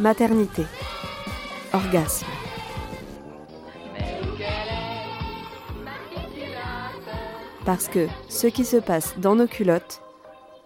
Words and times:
maternité, 0.00 0.64
orgasme. 1.72 2.26
Parce 7.64 7.88
que 7.88 8.06
ce 8.28 8.46
qui 8.46 8.64
se 8.64 8.76
passe 8.76 9.18
dans 9.18 9.34
nos 9.34 9.48
culottes, 9.48 10.00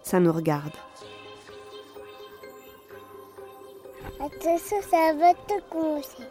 ça 0.03 0.19
nous 0.19 0.31
regarde. 0.31 0.73
Attention, 4.19 4.77
ça 4.89 5.13
va 5.19 5.33
te 5.33 5.61
commencer. 5.69 6.23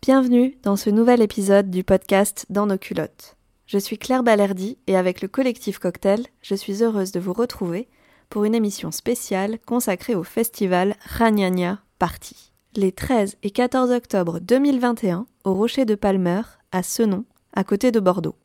Bienvenue 0.00 0.56
dans 0.62 0.76
ce 0.76 0.90
nouvel 0.90 1.20
épisode 1.20 1.70
du 1.70 1.82
podcast 1.84 2.46
Dans 2.48 2.66
nos 2.66 2.78
culottes. 2.78 3.36
Je 3.66 3.78
suis 3.78 3.98
Claire 3.98 4.22
Balerdi 4.22 4.78
et 4.86 4.96
avec 4.96 5.20
le 5.20 5.28
collectif 5.28 5.78
Cocktail, 5.78 6.24
je 6.40 6.54
suis 6.54 6.82
heureuse 6.82 7.12
de 7.12 7.20
vous 7.20 7.34
retrouver 7.34 7.88
pour 8.28 8.44
une 8.44 8.54
émission 8.54 8.90
spéciale 8.90 9.58
consacrée 9.66 10.14
au 10.14 10.22
festival 10.22 10.96
Ragnagna 11.04 11.80
Party. 11.98 12.52
Les 12.76 12.92
13 12.92 13.36
et 13.42 13.50
14 13.50 13.90
octobre 13.90 14.40
2021 14.40 15.26
au 15.44 15.54
Rocher 15.54 15.84
de 15.84 15.94
Palmer, 15.94 16.42
à 16.70 16.82
Senon, 16.82 17.24
à 17.54 17.64
côté 17.64 17.90
de 17.90 18.00
Bordeaux. 18.00 18.36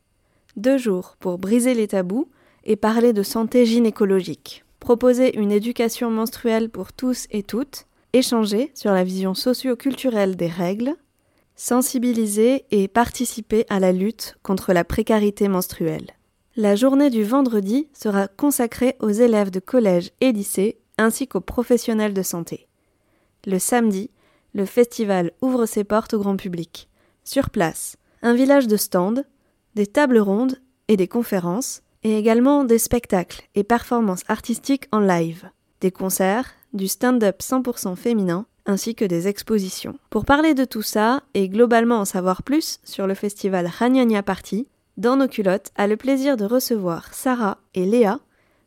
Deux 0.55 0.77
jours 0.77 1.15
pour 1.19 1.37
briser 1.37 1.73
les 1.73 1.87
tabous 1.87 2.29
et 2.63 2.75
parler 2.75 3.11
de 3.11 3.23
santé 3.23 3.65
gynécologique, 3.65 4.63
proposer 4.79 5.37
une 5.37 5.51
éducation 5.51 6.09
menstruelle 6.09 6.69
pour 6.69 6.93
tous 6.93 7.27
et 7.31 7.43
toutes, 7.43 7.85
échanger 8.13 8.71
sur 8.75 8.91
la 8.91 9.03
vision 9.03 9.33
socio-culturelle 9.33 10.35
des 10.35 10.47
règles, 10.47 10.95
sensibiliser 11.55 12.65
et 12.71 12.87
participer 12.87 13.65
à 13.69 13.79
la 13.79 13.91
lutte 13.91 14.37
contre 14.43 14.73
la 14.73 14.83
précarité 14.83 15.47
menstruelle. 15.47 16.11
La 16.55 16.75
journée 16.75 17.09
du 17.09 17.23
vendredi 17.23 17.87
sera 17.93 18.27
consacrée 18.27 18.95
aux 18.99 19.09
élèves 19.09 19.49
de 19.49 19.59
collège 19.59 20.11
et 20.21 20.31
lycée 20.31 20.77
ainsi 20.99 21.27
qu'aux 21.27 21.41
professionnels 21.41 22.13
de 22.13 22.21
santé. 22.21 22.67
Le 23.47 23.57
samedi, 23.57 24.11
le 24.53 24.65
festival 24.65 25.31
ouvre 25.41 25.65
ses 25.65 25.83
portes 25.83 26.13
au 26.13 26.19
grand 26.19 26.37
public. 26.37 26.89
Sur 27.23 27.49
place, 27.49 27.97
un 28.21 28.35
village 28.35 28.67
de 28.67 28.77
stands, 28.77 29.23
des 29.73 29.87
tables 29.87 30.19
rondes 30.19 30.59
et 30.89 30.95
des 30.95 31.07
conférences, 31.07 31.81
et 32.03 32.19
également 32.19 32.65
des 32.65 32.77
spectacles 32.77 33.41
et 33.55 33.63
performances 33.63 34.23
artistiques 34.27 34.87
en 34.91 34.99
live, 34.99 35.49
des 35.81 35.89
concerts, 35.89 36.51
du 36.73 36.87
stand-up 36.87 37.39
100% 37.41 37.95
féminin, 37.95 38.45
ainsi 38.67 38.93
que 38.93 39.05
des 39.05 39.27
expositions. 39.27 39.97
Pour 40.11 40.23
parler 40.23 40.53
de 40.53 40.65
tout 40.65 40.83
ça 40.83 41.23
et 41.33 41.49
globalement 41.49 41.97
en 41.97 42.05
savoir 42.05 42.43
plus 42.43 42.79
sur 42.83 43.07
le 43.07 43.15
festival 43.15 43.65
Ragnagna 43.65 44.21
Party, 44.21 44.67
dans 44.97 45.15
nos 45.15 45.27
culottes 45.27 45.71
a 45.75 45.87
le 45.87 45.97
plaisir 45.97 46.37
de 46.37 46.45
recevoir 46.45 47.13
Sarah 47.13 47.57
et 47.73 47.85
Léa 47.85 48.19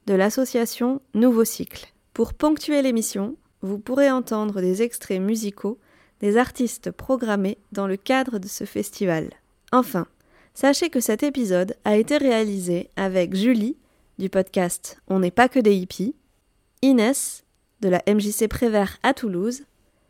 de 0.06 0.14
l'association 0.14 1.00
Nouveau 1.14 1.44
Cycle. 1.44 1.92
Pour 2.14 2.34
ponctuer 2.34 2.82
l'émission, 2.82 3.36
vous 3.62 3.78
pourrez 3.78 4.10
entendre 4.10 4.60
des 4.60 4.82
extraits 4.82 5.20
musicaux 5.20 5.78
des 6.20 6.36
artistes 6.36 6.90
programmés 6.90 7.58
dans 7.72 7.86
le 7.86 7.96
cadre 7.96 8.38
de 8.38 8.48
ce 8.48 8.64
festival. 8.64 9.30
Enfin, 9.72 10.06
sachez 10.54 10.88
que 10.88 11.00
cet 11.00 11.22
épisode 11.22 11.76
a 11.84 11.96
été 11.96 12.16
réalisé 12.16 12.90
avec 12.96 13.34
Julie 13.34 13.76
du 14.18 14.30
podcast 14.30 15.00
On 15.08 15.18
n'est 15.18 15.30
pas 15.30 15.48
que 15.48 15.60
des 15.60 15.74
hippies, 15.74 16.14
Inès 16.82 17.44
de 17.80 17.88
la 17.88 18.02
MJC 18.06 18.48
Prévert 18.48 18.98
à 19.02 19.12
Toulouse 19.12 19.64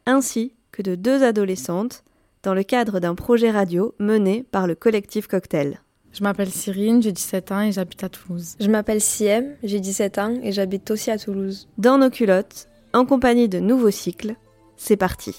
ainsi 0.07 0.55
que 0.71 0.83
de 0.83 0.95
deux 0.95 1.25
adolescentes 1.25 2.05
dans 2.43 2.55
le 2.55 2.63
cadre 2.63 3.01
d'un 3.01 3.17
projet 3.17 3.51
radio 3.51 3.95
mené 3.99 4.45
par 4.45 4.67
le 4.67 4.77
collectif 4.77 5.27
Cocktail. 5.27 5.81
Je 6.17 6.23
m'appelle 6.23 6.51
Cyrine, 6.51 7.03
j'ai 7.03 7.13
17 7.13 7.53
ans 7.53 7.61
et 7.61 7.73
j'habite 7.73 8.03
à 8.03 8.09
Toulouse. 8.09 8.57
Je 8.59 8.69
m'appelle 8.69 9.03
Siem, 9.03 9.55
j'ai 9.63 9.81
17 9.81 10.19
ans 10.19 10.35
et 10.43 10.51
j'habite 10.51 10.91
aussi 10.91 11.11
à 11.11 11.19
Toulouse. 11.19 11.69
Dans 11.77 11.99
nos 11.99 12.09
culottes, 12.09 12.69
en 12.95 13.05
compagnie 13.05 13.51
de 13.51 13.59
Nouveau 13.59 13.91
Cycle, 13.91 14.35
c'est 14.79 14.97
parti. 14.97 15.37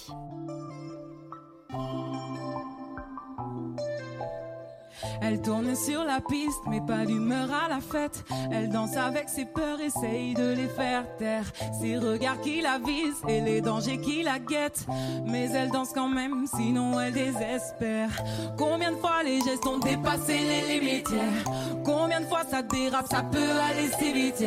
Elle 5.22 5.42
tourne 5.42 5.76
sur 5.76 6.04
la 6.04 6.20
piste, 6.22 6.62
mais 6.70 6.82
pas 6.82 7.06
d'humeur 7.06 7.50
à 7.52 7.70
la 7.70 7.80
fête. 7.80 8.24
Elle 8.52 8.70
danse 8.70 8.96
avec 8.96 9.30
ses 9.30 9.46
peurs, 9.46 9.80
essaye 9.80 10.34
de 10.34 10.54
les 10.54 10.68
faire 10.68 11.04
taire. 11.18 11.46
Ses 11.80 11.98
regards 11.98 12.42
qui 12.42 12.62
la 12.62 12.78
visent 12.80 13.22
et 13.28 13.42
les 13.42 13.62
dangers 13.62 14.00
qui 14.00 14.24
la 14.24 14.40
guettent. 14.40 14.86
Mais 15.26 15.50
elle 15.52 15.70
danse 15.70 15.92
quand 15.94 16.10
même, 16.10 16.46
sinon 16.56 17.00
elle 17.00 17.14
désespère. 17.14 18.10
Combien 18.58 18.92
de 18.92 18.98
fois 18.98 19.24
les 19.24 19.42
gestes 19.42 19.66
ont 19.66 19.80
dépassé 19.80 20.38
les 20.38 20.80
limites? 20.80 21.14
Combien 21.84 22.22
de 22.22 22.26
fois 22.26 22.44
ça 22.50 22.62
dérape, 22.62 23.08
ça 23.10 23.24
peut 23.24 23.38
aller 23.38 23.90
si 24.00 24.12
vite? 24.12 24.44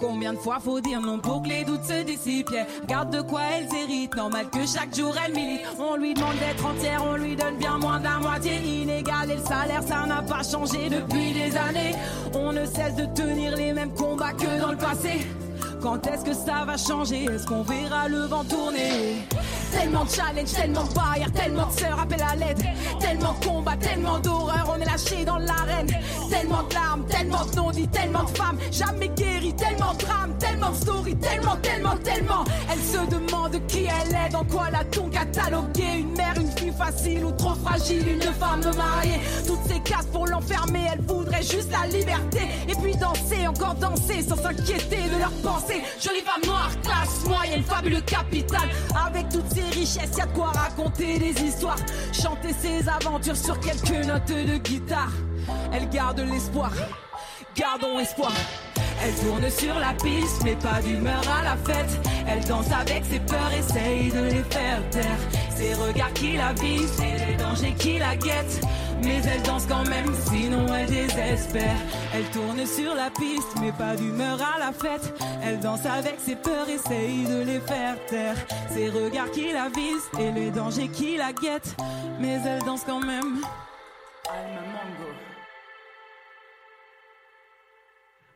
Combien 0.00 0.32
de 0.32 0.38
fois 0.38 0.58
faut 0.58 0.80
dire 0.80 1.00
non 1.00 1.20
pour 1.20 1.42
que 1.42 1.48
les 1.48 1.64
doutes 1.64 1.84
se 1.84 2.02
dissipent? 2.02 2.56
Garde 2.88 3.10
de 3.10 3.20
quoi 3.22 3.42
elle 3.56 3.68
hérite, 3.72 4.16
normal 4.16 4.50
que 4.50 4.66
chaque 4.66 4.94
jour 4.94 5.14
elle 5.24 5.32
milite. 5.32 5.60
On 5.78 5.94
lui 5.94 6.14
demande 6.14 6.36
d'être 6.38 6.66
entière, 6.66 7.04
on 7.06 7.14
lui 7.14 7.36
donne 7.36 7.56
bien 7.56 7.78
moins 7.78 8.00
d'un 8.00 8.18
inégal 8.50 9.30
et 9.30 9.36
le 9.36 9.42
salaire 9.42 9.82
ça 9.82 10.06
n'a 10.06 10.22
pas 10.22 10.42
changé 10.42 10.88
depuis 10.88 11.32
des 11.32 11.56
années. 11.56 11.94
On 12.34 12.52
ne 12.52 12.64
cesse 12.64 12.96
de 12.96 13.06
tenir 13.14 13.56
les 13.56 13.72
mêmes 13.72 13.94
combats 13.94 14.32
que 14.32 14.60
dans 14.60 14.72
le 14.72 14.76
passé. 14.76 15.26
Quand 15.80 16.06
est-ce 16.06 16.24
que 16.24 16.34
ça 16.34 16.64
va 16.64 16.76
changer? 16.76 17.24
Est-ce 17.24 17.46
qu'on 17.46 17.62
verra 17.62 18.08
le 18.08 18.26
vent 18.26 18.44
tourner? 18.44 19.26
Tellement 19.72 20.04
de 20.04 20.10
challenge, 20.10 20.52
tellement 20.52 20.84
de 20.84 20.94
barrières, 20.94 21.32
tellement 21.32 21.66
de 21.66 21.72
sœurs 21.72 22.00
appellent 22.00 22.26
à 22.30 22.36
l'aide. 22.36 22.62
Tellement 23.00 23.32
de 23.32 23.44
combats, 23.44 23.76
tellement 23.76 24.18
d'horreur, 24.18 24.72
on 24.74 24.80
est 24.80 24.84
lâché 24.84 25.24
dans 25.24 25.38
l'arène. 25.38 25.88
Tellement 26.30 26.62
de 26.62 26.74
larmes, 26.74 27.04
tellement 27.06 27.44
de 27.44 27.56
non-dits, 27.56 27.88
tellement 27.88 28.24
de 28.24 28.30
femmes, 28.30 28.58
jamais 28.70 29.08
guéries, 29.08 29.54
tellement 29.56 29.92
de 29.94 29.98
drames, 29.98 30.34
tellement 30.38 30.70
de 30.70 30.76
stories, 30.76 31.16
tellement, 31.16 31.56
tellement, 31.56 31.96
tellement. 31.96 32.44
Elle 32.70 32.80
se 32.80 33.10
demande 33.10 33.66
qui 33.66 33.84
elle 33.84 34.14
est, 34.14 34.28
dans 34.30 34.44
quoi 34.44 34.70
la 34.70 34.84
ton 34.84 35.08
cataloguée. 35.08 35.98
Une 35.98 36.12
mère, 36.12 36.34
une 36.38 36.50
fille 36.52 36.72
facile 36.72 37.24
ou 37.24 37.32
trop 37.32 37.54
fragile, 37.54 38.06
une 38.08 38.22
femme 38.22 38.62
mariée. 38.76 39.20
Toutes 39.46 39.64
ces 39.66 39.80
cases 39.80 40.06
pour 40.12 40.26
l'enfermer, 40.26 40.86
elle 40.92 41.02
voudrait 41.02 41.42
juste 41.42 41.70
la 41.70 41.86
liberté. 41.88 42.40
Et 42.68 42.74
puis 42.74 42.94
danser, 42.96 43.46
encore 43.46 43.74
danser, 43.74 44.22
sans 44.22 44.36
s'inquiéter 44.36 45.08
de 45.14 45.18
leurs 45.18 45.36
pensées. 45.42 45.82
Jolie 46.00 46.20
femme 46.20 46.42
noire, 46.46 46.70
classe 46.82 47.24
moyenne, 47.26 47.62
fabuleux 47.62 48.00
capital. 48.02 48.68
Avec 49.06 49.28
toutes 49.28 49.50
ces 49.52 49.61
richesses, 49.70 50.16
y 50.16 50.20
a 50.20 50.26
de 50.26 50.32
quoi 50.32 50.50
raconter 50.50 51.18
des 51.18 51.42
histoires. 51.42 51.78
Chanter 52.12 52.52
ses 52.52 52.88
aventures 52.88 53.36
sur 53.36 53.58
quelques 53.60 54.06
notes 54.06 54.28
de 54.28 54.56
guitare. 54.58 55.12
Elle 55.72 55.88
garde 55.88 56.20
l'espoir, 56.20 56.72
gardons 57.56 57.98
espoir. 57.98 58.32
Elle 59.04 59.14
tourne 59.14 59.50
sur 59.50 59.78
la 59.78 59.94
piste, 59.94 60.42
mais 60.44 60.54
pas 60.54 60.80
d'humeur 60.80 61.22
à 61.36 61.42
la 61.42 61.56
fête. 61.56 61.98
Elle 62.28 62.44
danse 62.44 62.70
avec 62.70 63.04
ses 63.04 63.18
peurs, 63.18 63.52
essaye 63.52 64.10
de 64.10 64.20
les 64.20 64.44
faire 64.44 64.88
taire. 64.90 65.18
Ses 65.54 65.74
regards 65.74 66.12
qui 66.12 66.36
la 66.36 66.52
visent, 66.52 67.00
et 67.00 67.30
les 67.30 67.36
dangers 67.36 67.74
qui 67.76 67.98
la 67.98 68.14
guettent. 68.16 68.60
Mais 69.04 69.20
elle 69.26 69.42
danse 69.42 69.66
quand 69.66 69.88
même, 69.88 70.14
sinon 70.30 70.66
elle 70.74 70.86
désespère. 70.86 71.76
Elle 72.14 72.24
tourne 72.30 72.64
sur 72.66 72.94
la 72.94 73.10
piste, 73.10 73.54
mais 73.60 73.72
pas 73.72 73.96
d'humeur 73.96 74.38
à 74.40 74.58
la 74.58 74.72
fête. 74.72 75.12
Elle 75.42 75.58
danse 75.60 75.84
avec 75.86 76.18
ses 76.18 76.36
peurs, 76.36 76.68
essaye 76.68 77.24
de 77.24 77.42
les 77.42 77.60
faire 77.60 77.96
taire. 78.06 78.36
Ses 78.70 78.88
regards 78.88 79.30
qui 79.30 79.52
la 79.52 79.68
visent, 79.68 80.08
et 80.20 80.30
les 80.30 80.50
dangers 80.50 80.88
qui 80.88 81.16
la 81.16 81.32
guettent. 81.32 81.76
Mais 82.20 82.40
elle 82.46 82.62
danse 82.62 82.84
quand 82.84 83.00
même. 83.00 83.40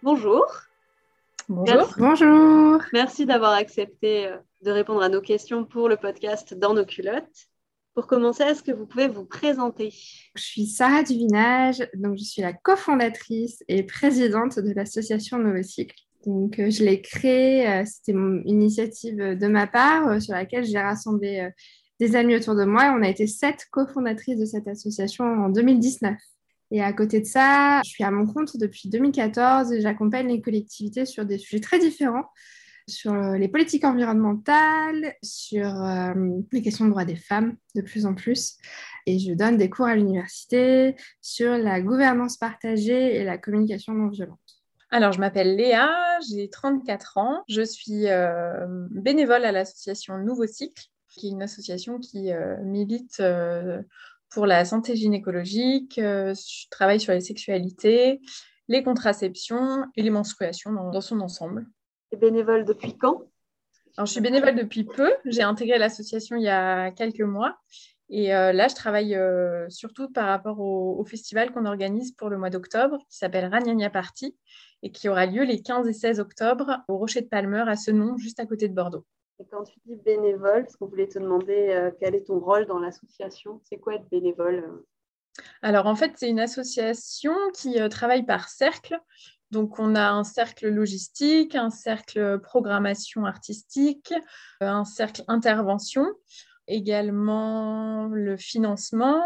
Bonjour. 0.03 0.47
Bonjour. 1.49 1.89
Bonjour. 1.97 2.81
Merci 2.93 3.25
d'avoir 3.25 3.53
accepté 3.53 4.27
euh, 4.27 4.37
de 4.63 4.71
répondre 4.73 5.03
à 5.03 5.09
nos 5.09 5.21
questions 5.21 5.65
pour 5.65 5.89
le 5.89 5.97
podcast 5.97 6.55
Dans 6.55 6.75
nos 6.75 6.85
culottes. 6.85 7.49
Pour 7.97 8.07
commencer, 8.07 8.43
est-ce 8.43 8.63
que 8.63 8.73
vous 8.73 8.85
pouvez 8.85 9.09
vous 9.09 9.25
présenter? 9.25 9.89
Je 10.35 10.43
suis 10.43 10.67
Sarah 10.67 11.03
Duvinage, 11.03 11.79
donc 11.95 12.19
je 12.19 12.25
suis 12.25 12.43
la 12.43 12.53
cofondatrice 12.53 13.65
et 13.69 13.85
présidente 13.85 14.59
de 14.59 14.71
l'association 14.75 15.39
Novocycle. 15.39 15.97
Donc, 16.27 16.59
euh, 16.59 16.69
je 16.69 16.85
l'ai 16.85 17.01
créée, 17.01 17.67
euh, 17.67 17.85
c'était 17.87 18.13
une 18.13 18.43
initiative 18.45 19.17
de 19.17 19.47
ma 19.47 19.67
part 19.67 20.09
euh, 20.09 20.21
sur 20.21 20.35
laquelle 20.35 20.67
j'ai 20.67 20.79
rassemblé 20.79 21.39
euh, 21.39 21.51
des 21.99 22.17
amis 22.17 22.37
autour 22.37 22.55
de 22.55 22.65
moi. 22.65 22.95
On 22.95 23.03
a 23.03 23.09
été 23.09 23.27
sept 23.27 23.65
cofondatrices 23.71 24.39
de 24.39 24.45
cette 24.45 24.69
association 24.69 25.25
en 25.25 25.49
2019. 25.49 26.19
Et 26.73 26.83
à 26.83 26.93
côté 26.93 27.21
de 27.21 27.27
ça, 27.27 27.81
je 27.83 27.89
suis 27.89 28.05
à 28.05 28.11
mon 28.11 28.27
compte 28.27 28.59
depuis 28.59 28.91
2014 28.91 29.73
et 29.73 29.81
j'accompagne 29.81 30.29
les 30.29 30.43
collectivités 30.43 31.07
sur 31.07 31.25
des 31.25 31.39
sujets 31.39 31.61
très 31.61 31.79
différents, 31.79 32.27
sur 32.89 33.15
les 33.15 33.49
politiques 33.49 33.85
environnementales, 33.85 35.15
sur 35.23 35.73
les 36.53 36.63
questions 36.63 36.85
de 36.85 36.91
droits 36.91 37.05
des 37.05 37.17
femmes 37.17 37.57
de 37.75 37.83
plus 37.83 38.07
en 38.07 38.15
plus. 38.15 38.57
Et 39.07 39.19
je 39.19 39.33
donne 39.33 39.57
des 39.57 39.71
cours 39.71 39.87
à 39.87 39.95
l'université 39.95 40.97
sur 41.21 41.57
la 41.59 41.81
gouvernance 41.81 42.37
partagée 42.37 43.17
et 43.17 43.25
la 43.25 43.39
communication 43.39 43.93
non 43.93 44.09
violente. 44.09 44.39
Alors, 44.91 45.13
je 45.13 45.19
m'appelle 45.19 45.57
Léa, 45.57 45.91
j'ai 46.31 46.49
34 46.49 47.19
ans. 47.19 47.43
Je 47.49 47.63
suis 47.63 48.05
bénévole 48.91 49.45
à 49.45 49.53
l'association 49.53 50.19
Nouveau 50.19 50.47
Cycle, 50.47 50.85
qui 51.09 51.29
est 51.29 51.31
une 51.31 51.43
association 51.43 51.99
qui 51.99 52.31
milite 52.63 53.23
pour 54.31 54.47
la 54.47 54.65
santé 54.65 54.97
gynécologique. 54.97 55.95
je 55.97 56.69
travaille 56.71 57.01
sur 57.01 57.13
les 57.13 57.21
sexualités, 57.21 58.21
les 58.69 58.83
contraceptions 58.83 59.85
et 59.97 60.03
les 60.03 60.11
menstruations 60.11 60.73
dans, 60.73 61.01
son 61.01 61.21
ensemble. 61.21 61.67
Bénévole 62.15 62.65
depuis 62.65 62.97
quand? 62.97 63.23
Alors, 63.97 64.07
je 64.07 64.13
suis 64.13 64.21
bénévole 64.21 64.55
depuis 64.55 64.85
peu. 64.85 65.11
J'ai 65.25 65.43
intégré 65.43 65.79
l'association 65.79 66.37
il 66.37 66.43
y 66.43 66.49
a 66.49 66.91
quelques 66.91 67.21
mois. 67.21 67.57
Et 68.09 68.35
euh, 68.35 68.53
là, 68.53 68.69
je 68.69 68.75
travaille 68.75 69.17
euh, 69.17 69.69
surtout 69.69 70.11
par 70.13 70.27
rapport 70.27 70.61
au, 70.61 71.05
festival 71.05 71.53
qu'on 71.53 71.67
organise 71.67 72.13
pour 72.13 72.29
le 72.29 72.39
mois 72.39 72.51
d'octobre, 72.51 72.99
qui 73.11 73.19
s'appelle 73.19 73.47
Ragnagna 73.47 73.91
Party, 73.91 74.37
et 74.83 74.93
qui 74.93 75.09
aura 75.09 75.27
lieu 75.27 75.43
les 75.43 75.63
15 75.63 75.89
et 75.89 75.93
16 75.93 76.21
octobre 76.21 76.79
au 76.89 76.99
Rocher 76.99 77.23
de 77.23 77.29
Palmer, 77.29 77.65
à 77.67 77.77
ce 77.77 77.91
nom, 77.91 78.17
juste 78.17 78.39
à 78.39 78.47
côté 78.47 78.69
de 78.69 78.75
Bordeaux. 78.75 79.05
Et 79.39 79.45
quand 79.51 79.65
tu 79.65 79.79
dis 79.85 79.97
bénévole, 79.97 80.63
parce 80.63 80.77
qu'on 80.77 80.87
voulait 80.87 81.09
te 81.09 81.19
demander 81.19 81.69
euh, 81.71 81.91
quel 81.99 82.15
est 82.15 82.27
ton 82.27 82.39
rôle 82.39 82.67
dans 82.67 82.79
l'association, 82.79 83.61
c'est 83.65 83.79
quoi 83.79 83.95
être 83.95 84.09
bénévole? 84.09 84.83
Alors 85.61 85.87
en 85.87 85.95
fait, 85.95 86.13
c'est 86.17 86.31
une 86.31 86.41
association 86.41 87.35
qui 87.55 87.81
euh, 87.81 87.89
travaille 87.89 88.25
par 88.25 88.49
cercle. 88.49 88.99
Donc 89.51 89.79
on 89.79 89.95
a 89.95 90.11
un 90.11 90.25
cercle 90.25 90.69
logistique, 90.69 91.55
un 91.55 91.71
cercle 91.71 92.41
programmation 92.41 93.25
artistique, 93.25 94.13
euh, 94.63 94.67
un 94.67 94.85
cercle 94.85 95.23
intervention, 95.29 96.07
également 96.69 98.09
le 98.09 98.37
financement, 98.37 99.23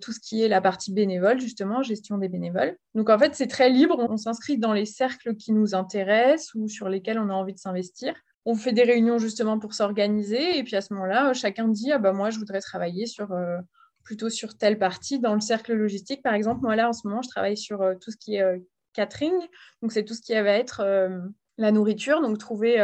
tout 0.00 0.12
ce 0.12 0.20
qui 0.20 0.42
est 0.42 0.48
la 0.48 0.60
partie 0.60 0.92
bénévole, 0.92 1.40
justement, 1.40 1.82
gestion 1.82 2.18
des 2.18 2.28
bénévoles. 2.28 2.76
Donc 2.94 3.10
en 3.10 3.18
fait, 3.18 3.34
c'est 3.34 3.46
très 3.46 3.68
libre, 3.68 4.06
on 4.08 4.16
s'inscrit 4.16 4.58
dans 4.58 4.72
les 4.72 4.86
cercles 4.86 5.34
qui 5.36 5.52
nous 5.52 5.74
intéressent 5.74 6.54
ou 6.54 6.68
sur 6.68 6.88
lesquels 6.88 7.18
on 7.18 7.28
a 7.28 7.34
envie 7.34 7.52
de 7.52 7.58
s'investir. 7.58 8.14
On 8.46 8.54
fait 8.54 8.72
des 8.72 8.84
réunions 8.84 9.18
justement 9.18 9.58
pour 9.58 9.74
s'organiser 9.74 10.58
et 10.58 10.64
puis 10.64 10.76
à 10.76 10.80
ce 10.80 10.94
moment-là, 10.94 11.34
chacun 11.34 11.68
dit 11.68 11.92
ah 11.92 11.98
bah 11.98 12.12
moi 12.12 12.30
je 12.30 12.38
voudrais 12.38 12.60
travailler 12.60 13.04
sur 13.04 13.32
euh, 13.32 13.58
plutôt 14.02 14.30
sur 14.30 14.56
telle 14.56 14.78
partie. 14.78 15.18
Dans 15.18 15.34
le 15.34 15.40
cercle 15.40 15.74
logistique, 15.74 16.22
par 16.22 16.32
exemple, 16.32 16.62
moi 16.62 16.74
là 16.74 16.88
en 16.88 16.94
ce 16.94 17.06
moment, 17.06 17.20
je 17.20 17.28
travaille 17.28 17.58
sur 17.58 17.82
euh, 17.82 17.94
tout 18.00 18.10
ce 18.10 18.16
qui 18.16 18.36
est 18.36 18.42
euh, 18.42 18.58
catering. 18.98 19.34
Donc 19.82 19.92
c'est 19.92 20.04
tout 20.04 20.14
ce 20.14 20.20
qui 20.20 20.32
va 20.34 20.52
être 20.52 20.80
euh, 20.80 21.20
la 21.56 21.72
nourriture, 21.72 22.20
donc 22.20 22.38
trouver 22.38 22.76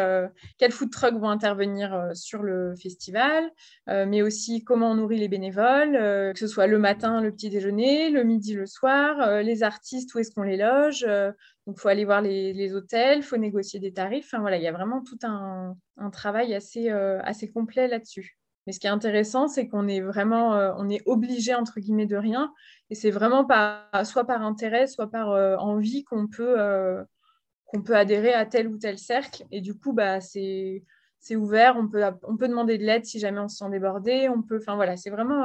quels 0.58 0.72
food 0.72 0.90
trucks 0.90 1.14
vont 1.14 1.28
intervenir 1.28 2.10
sur 2.12 2.42
le 2.42 2.74
festival, 2.74 3.48
mais 3.86 4.20
aussi 4.20 4.64
comment 4.64 4.90
on 4.90 4.94
nourrit 4.96 5.20
les 5.20 5.28
bénévoles, 5.28 5.92
que 5.92 6.38
ce 6.38 6.48
soit 6.48 6.66
le 6.66 6.80
matin, 6.80 7.20
le 7.20 7.30
petit 7.30 7.50
déjeuner, 7.50 8.10
le 8.10 8.24
midi, 8.24 8.54
le 8.54 8.66
soir, 8.66 9.42
les 9.42 9.62
artistes, 9.62 10.12
où 10.16 10.18
est-ce 10.18 10.32
qu'on 10.32 10.42
les 10.42 10.56
loge. 10.56 11.02
donc 11.02 11.76
il 11.76 11.80
faut 11.80 11.86
aller 11.86 12.04
voir 12.04 12.20
les, 12.20 12.74
hôtels, 12.74 13.18
il 13.18 13.22
faut 13.22 13.36
négocier 13.36 13.78
des 13.78 13.92
tarifs. 13.92 14.26
Enfin 14.26 14.40
voilà, 14.40 14.56
il 14.56 14.64
y 14.64 14.66
a 14.66 14.72
vraiment 14.72 15.04
tout 15.04 15.18
un, 15.22 15.76
un 15.96 16.10
travail 16.10 16.52
assez, 16.52 16.88
assez 16.90 17.52
complet 17.52 17.86
là-dessus. 17.86 18.36
Mais 18.66 18.72
ce 18.72 18.80
qui 18.80 18.86
est 18.86 18.90
intéressant, 18.90 19.48
c'est 19.48 19.68
qu'on 19.68 19.88
est 19.88 20.00
vraiment, 20.00 20.54
euh, 20.54 20.72
on 20.78 20.88
est 20.88 21.02
obligé 21.06 21.54
entre 21.54 21.80
guillemets 21.80 22.06
de 22.06 22.16
rien, 22.16 22.52
et 22.94 22.96
c'est 22.96 23.10
vraiment 23.10 23.44
pas, 23.44 23.90
soit 24.04 24.22
par 24.22 24.42
intérêt, 24.42 24.86
soit 24.86 25.10
par 25.10 25.32
euh, 25.32 25.56
envie 25.56 26.04
qu'on 26.04 26.28
peut, 26.28 26.54
euh, 26.60 27.02
qu'on 27.66 27.82
peut 27.82 27.96
adhérer 27.96 28.32
à 28.32 28.46
tel 28.46 28.68
ou 28.68 28.78
tel 28.78 28.98
cercle. 28.98 29.44
Et 29.50 29.60
du 29.60 29.76
coup, 29.76 29.92
bah, 29.92 30.20
c'est, 30.20 30.84
c'est 31.18 31.34
ouvert. 31.34 31.74
On 31.76 31.88
peut, 31.88 32.04
on 32.22 32.36
peut 32.36 32.46
demander 32.46 32.78
de 32.78 32.84
l'aide 32.84 33.04
si 33.04 33.18
jamais 33.18 33.40
on 33.40 33.48
se 33.48 33.56
sent 33.56 33.68
débordé. 33.68 34.28
On 34.28 34.42
peut, 34.42 34.58
enfin 34.60 34.76
voilà, 34.76 34.96
c'est 34.96 35.10
vraiment 35.10 35.44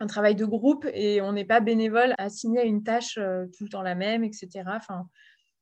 un 0.00 0.06
travail 0.08 0.34
de 0.34 0.44
groupe 0.44 0.84
et 0.92 1.22
on 1.22 1.32
n'est 1.32 1.44
pas 1.44 1.60
bénévole 1.60 2.12
assigné 2.18 2.58
à 2.58 2.64
une 2.64 2.82
tâche 2.82 3.14
tout 3.14 3.62
le 3.62 3.68
temps 3.68 3.82
la 3.82 3.94
même, 3.94 4.24
etc. 4.24 4.48
Enfin, 4.66 5.06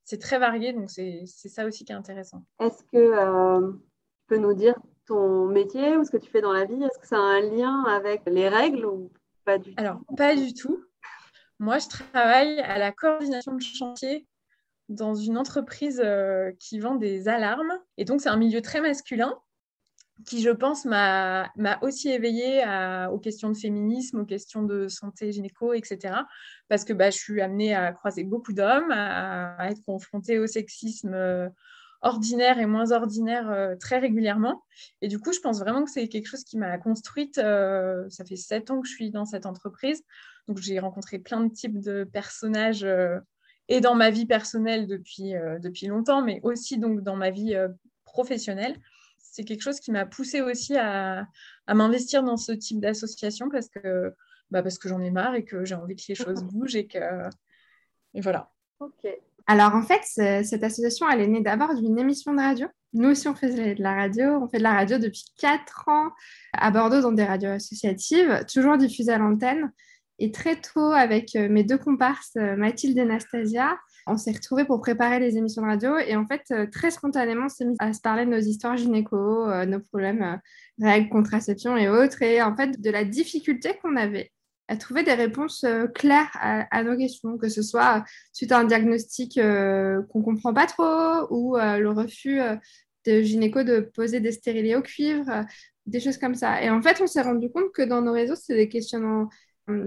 c'est 0.04 0.22
très 0.22 0.38
varié, 0.38 0.72
donc 0.72 0.90
c'est, 0.90 1.24
c'est 1.26 1.50
ça 1.50 1.66
aussi 1.66 1.84
qui 1.84 1.92
est 1.92 1.94
intéressant. 1.94 2.42
Est-ce 2.58 2.82
que 2.84 3.70
tu 3.70 4.24
peux 4.28 4.38
nous 4.38 4.54
dire 4.54 4.76
ton 5.06 5.44
métier 5.44 5.98
ou 5.98 6.04
ce 6.04 6.10
que 6.10 6.16
tu 6.16 6.30
fais 6.30 6.40
dans 6.40 6.54
la 6.54 6.64
vie, 6.64 6.82
est-ce 6.82 6.98
que 6.98 7.06
ça 7.06 7.18
a 7.18 7.20
un 7.20 7.40
lien 7.40 7.84
avec 7.84 8.22
les 8.26 8.48
règles 8.48 8.86
ou 8.86 9.10
pas 9.44 9.58
du 9.58 9.74
tout? 9.74 9.82
Alors, 9.82 10.00
pas 10.16 10.34
du 10.34 10.54
tout. 10.54 10.87
Moi, 11.58 11.78
je 11.78 11.88
travaille 11.88 12.60
à 12.60 12.78
la 12.78 12.92
coordination 12.92 13.54
de 13.54 13.62
chantier 13.62 14.26
dans 14.88 15.14
une 15.14 15.36
entreprise 15.36 16.00
euh, 16.02 16.52
qui 16.58 16.78
vend 16.78 16.94
des 16.94 17.28
alarmes. 17.28 17.72
Et 17.96 18.04
donc, 18.04 18.20
c'est 18.20 18.28
un 18.28 18.36
milieu 18.36 18.62
très 18.62 18.80
masculin 18.80 19.38
qui, 20.26 20.42
je 20.42 20.50
pense, 20.50 20.84
m'a 20.84 21.50
aussi 21.82 22.10
éveillée 22.10 22.64
aux 23.10 23.18
questions 23.18 23.50
de 23.50 23.56
féminisme, 23.56 24.20
aux 24.20 24.24
questions 24.24 24.62
de 24.62 24.88
santé 24.88 25.32
gynéco, 25.32 25.74
etc. 25.74 26.14
Parce 26.68 26.84
que 26.84 26.92
bah, 26.92 27.10
je 27.10 27.18
suis 27.18 27.40
amenée 27.40 27.74
à 27.74 27.92
croiser 27.92 28.24
beaucoup 28.24 28.52
d'hommes, 28.52 28.90
à, 28.90 29.70
être 29.70 29.82
confrontée 29.84 30.38
au 30.38 30.46
sexisme 30.46 31.14
euh, 31.14 31.48
ordinaire 32.02 32.58
et 32.58 32.66
moins 32.66 32.92
ordinaire 32.92 33.50
euh, 33.50 33.74
très 33.76 33.98
régulièrement. 33.98 34.62
Et 35.00 35.08
du 35.08 35.18
coup, 35.18 35.32
je 35.32 35.40
pense 35.40 35.58
vraiment 35.58 35.84
que 35.84 35.90
c'est 35.90 36.08
quelque 36.08 36.26
chose 36.26 36.44
qui 36.44 36.56
m'a 36.56 36.78
construite. 36.78 37.38
Euh, 37.38 38.08
ça 38.08 38.24
fait 38.24 38.36
sept 38.36 38.70
ans 38.70 38.80
que 38.80 38.86
je 38.86 38.92
suis 38.92 39.10
dans 39.10 39.24
cette 39.24 39.46
entreprise. 39.46 40.02
Donc, 40.46 40.58
j'ai 40.58 40.78
rencontré 40.78 41.18
plein 41.18 41.40
de 41.40 41.52
types 41.52 41.80
de 41.80 42.04
personnages 42.04 42.84
euh, 42.84 43.18
et 43.68 43.80
dans 43.80 43.94
ma 43.94 44.10
vie 44.10 44.26
personnelle 44.26 44.86
depuis, 44.86 45.34
depuis 45.60 45.88
longtemps, 45.88 46.22
mais 46.22 46.40
aussi 46.42 46.78
donc 46.78 47.02
dans 47.02 47.16
ma 47.16 47.28
vie 47.30 47.54
professionnelle. 48.06 48.80
C'est 49.18 49.44
quelque 49.44 49.60
chose 49.60 49.78
qui 49.78 49.90
m'a 49.90 50.06
poussée 50.06 50.40
aussi 50.40 50.74
à, 50.74 51.28
à 51.66 51.74
m'investir 51.74 52.22
dans 52.22 52.38
ce 52.38 52.52
type 52.52 52.80
d'association 52.80 53.50
parce 53.50 53.68
que, 53.68 54.14
bah 54.50 54.62
parce 54.62 54.78
que 54.78 54.88
j'en 54.88 55.02
ai 55.02 55.10
marre 55.10 55.34
et 55.34 55.44
que 55.44 55.66
j'ai 55.66 55.74
envie 55.74 55.96
que 55.96 56.02
les 56.08 56.14
choses 56.14 56.42
bougent 56.44 56.76
et 56.76 56.86
que... 56.86 57.28
Et 58.14 58.22
voilà. 58.22 58.50
Ok. 58.80 59.06
Alors 59.50 59.74
en 59.74 59.82
fait, 59.82 60.02
cette 60.44 60.62
association, 60.62 61.08
elle 61.10 61.22
est 61.22 61.26
née 61.26 61.40
d'abord 61.40 61.74
d'une 61.74 61.98
émission 61.98 62.34
de 62.34 62.40
radio. 62.40 62.66
Nous 62.92 63.08
aussi, 63.08 63.28
on 63.28 63.34
faisait 63.34 63.74
de 63.74 63.82
la 63.82 63.94
radio. 63.94 64.38
On 64.42 64.48
fait 64.48 64.58
de 64.58 64.62
la 64.62 64.74
radio 64.74 64.98
depuis 64.98 65.24
quatre 65.38 65.88
ans 65.88 66.10
à 66.52 66.70
Bordeaux 66.70 67.00
dans 67.00 67.12
des 67.12 67.24
radios 67.24 67.50
associatives, 67.50 68.44
toujours 68.52 68.76
diffusées 68.76 69.12
à 69.12 69.18
l'antenne. 69.18 69.72
Et 70.18 70.32
très 70.32 70.56
tôt, 70.60 70.92
avec 70.92 71.34
euh, 71.34 71.48
mes 71.48 71.64
deux 71.64 71.78
comparses, 71.78 72.32
euh, 72.36 72.56
Mathilde 72.56 72.98
et 72.98 73.02
Anastasia, 73.02 73.78
on 74.06 74.18
s'est 74.18 74.32
retrouvés 74.32 74.64
pour 74.64 74.80
préparer 74.80 75.18
les 75.18 75.38
émissions 75.38 75.62
de 75.62 75.68
radio. 75.68 75.96
Et 75.96 76.14
en 76.14 76.26
fait, 76.26 76.42
euh, 76.50 76.66
très 76.66 76.90
spontanément, 76.90 77.46
on 77.46 77.48
s'est 77.48 77.64
mis 77.64 77.76
à 77.78 77.94
se 77.94 78.00
parler 78.00 78.26
de 78.26 78.30
nos 78.30 78.38
histoires 78.38 78.76
gynéco, 78.76 79.46
nos 79.64 79.80
problèmes, 79.80 80.40
règles, 80.78 81.08
contraception 81.08 81.76
et 81.76 81.88
autres. 81.88 82.20
Et 82.22 82.42
en 82.42 82.54
fait, 82.54 82.80
de 82.80 82.90
la 82.90 83.04
difficulté 83.04 83.78
qu'on 83.80 83.96
avait 83.96 84.30
à 84.68 84.76
trouver 84.76 85.02
des 85.02 85.14
réponses 85.14 85.64
euh, 85.64 85.86
claires 85.86 86.30
à, 86.34 86.82
nos 86.84 86.96
questions, 86.96 87.38
que 87.38 87.48
ce 87.48 87.62
soit 87.62 88.04
suite 88.32 88.52
à 88.52 88.58
un 88.58 88.64
diagnostic 88.64 89.38
euh, 89.38 90.02
qu'on 90.10 90.20
ne 90.20 90.24
comprend 90.24 90.52
pas 90.54 90.66
trop 90.66 91.26
ou 91.30 91.56
euh, 91.56 91.78
le 91.78 91.90
refus 91.90 92.40
de 93.06 93.22
gynéco 93.22 93.62
de 93.62 93.80
poser 93.80 94.20
des 94.20 94.32
stérilés 94.32 94.76
au 94.76 94.82
cuivre, 94.82 95.46
des 95.86 96.00
choses 96.00 96.18
comme 96.18 96.34
ça. 96.34 96.62
Et 96.62 96.68
en 96.70 96.82
fait, 96.82 97.00
on 97.00 97.06
s'est 97.06 97.22
rendu 97.22 97.50
compte 97.50 97.72
que 97.72 97.82
dans 97.82 98.02
nos 98.02 98.12
réseaux, 98.12 98.36
c'est 98.36 98.54
des 98.54 98.68
questionnements 98.68 99.28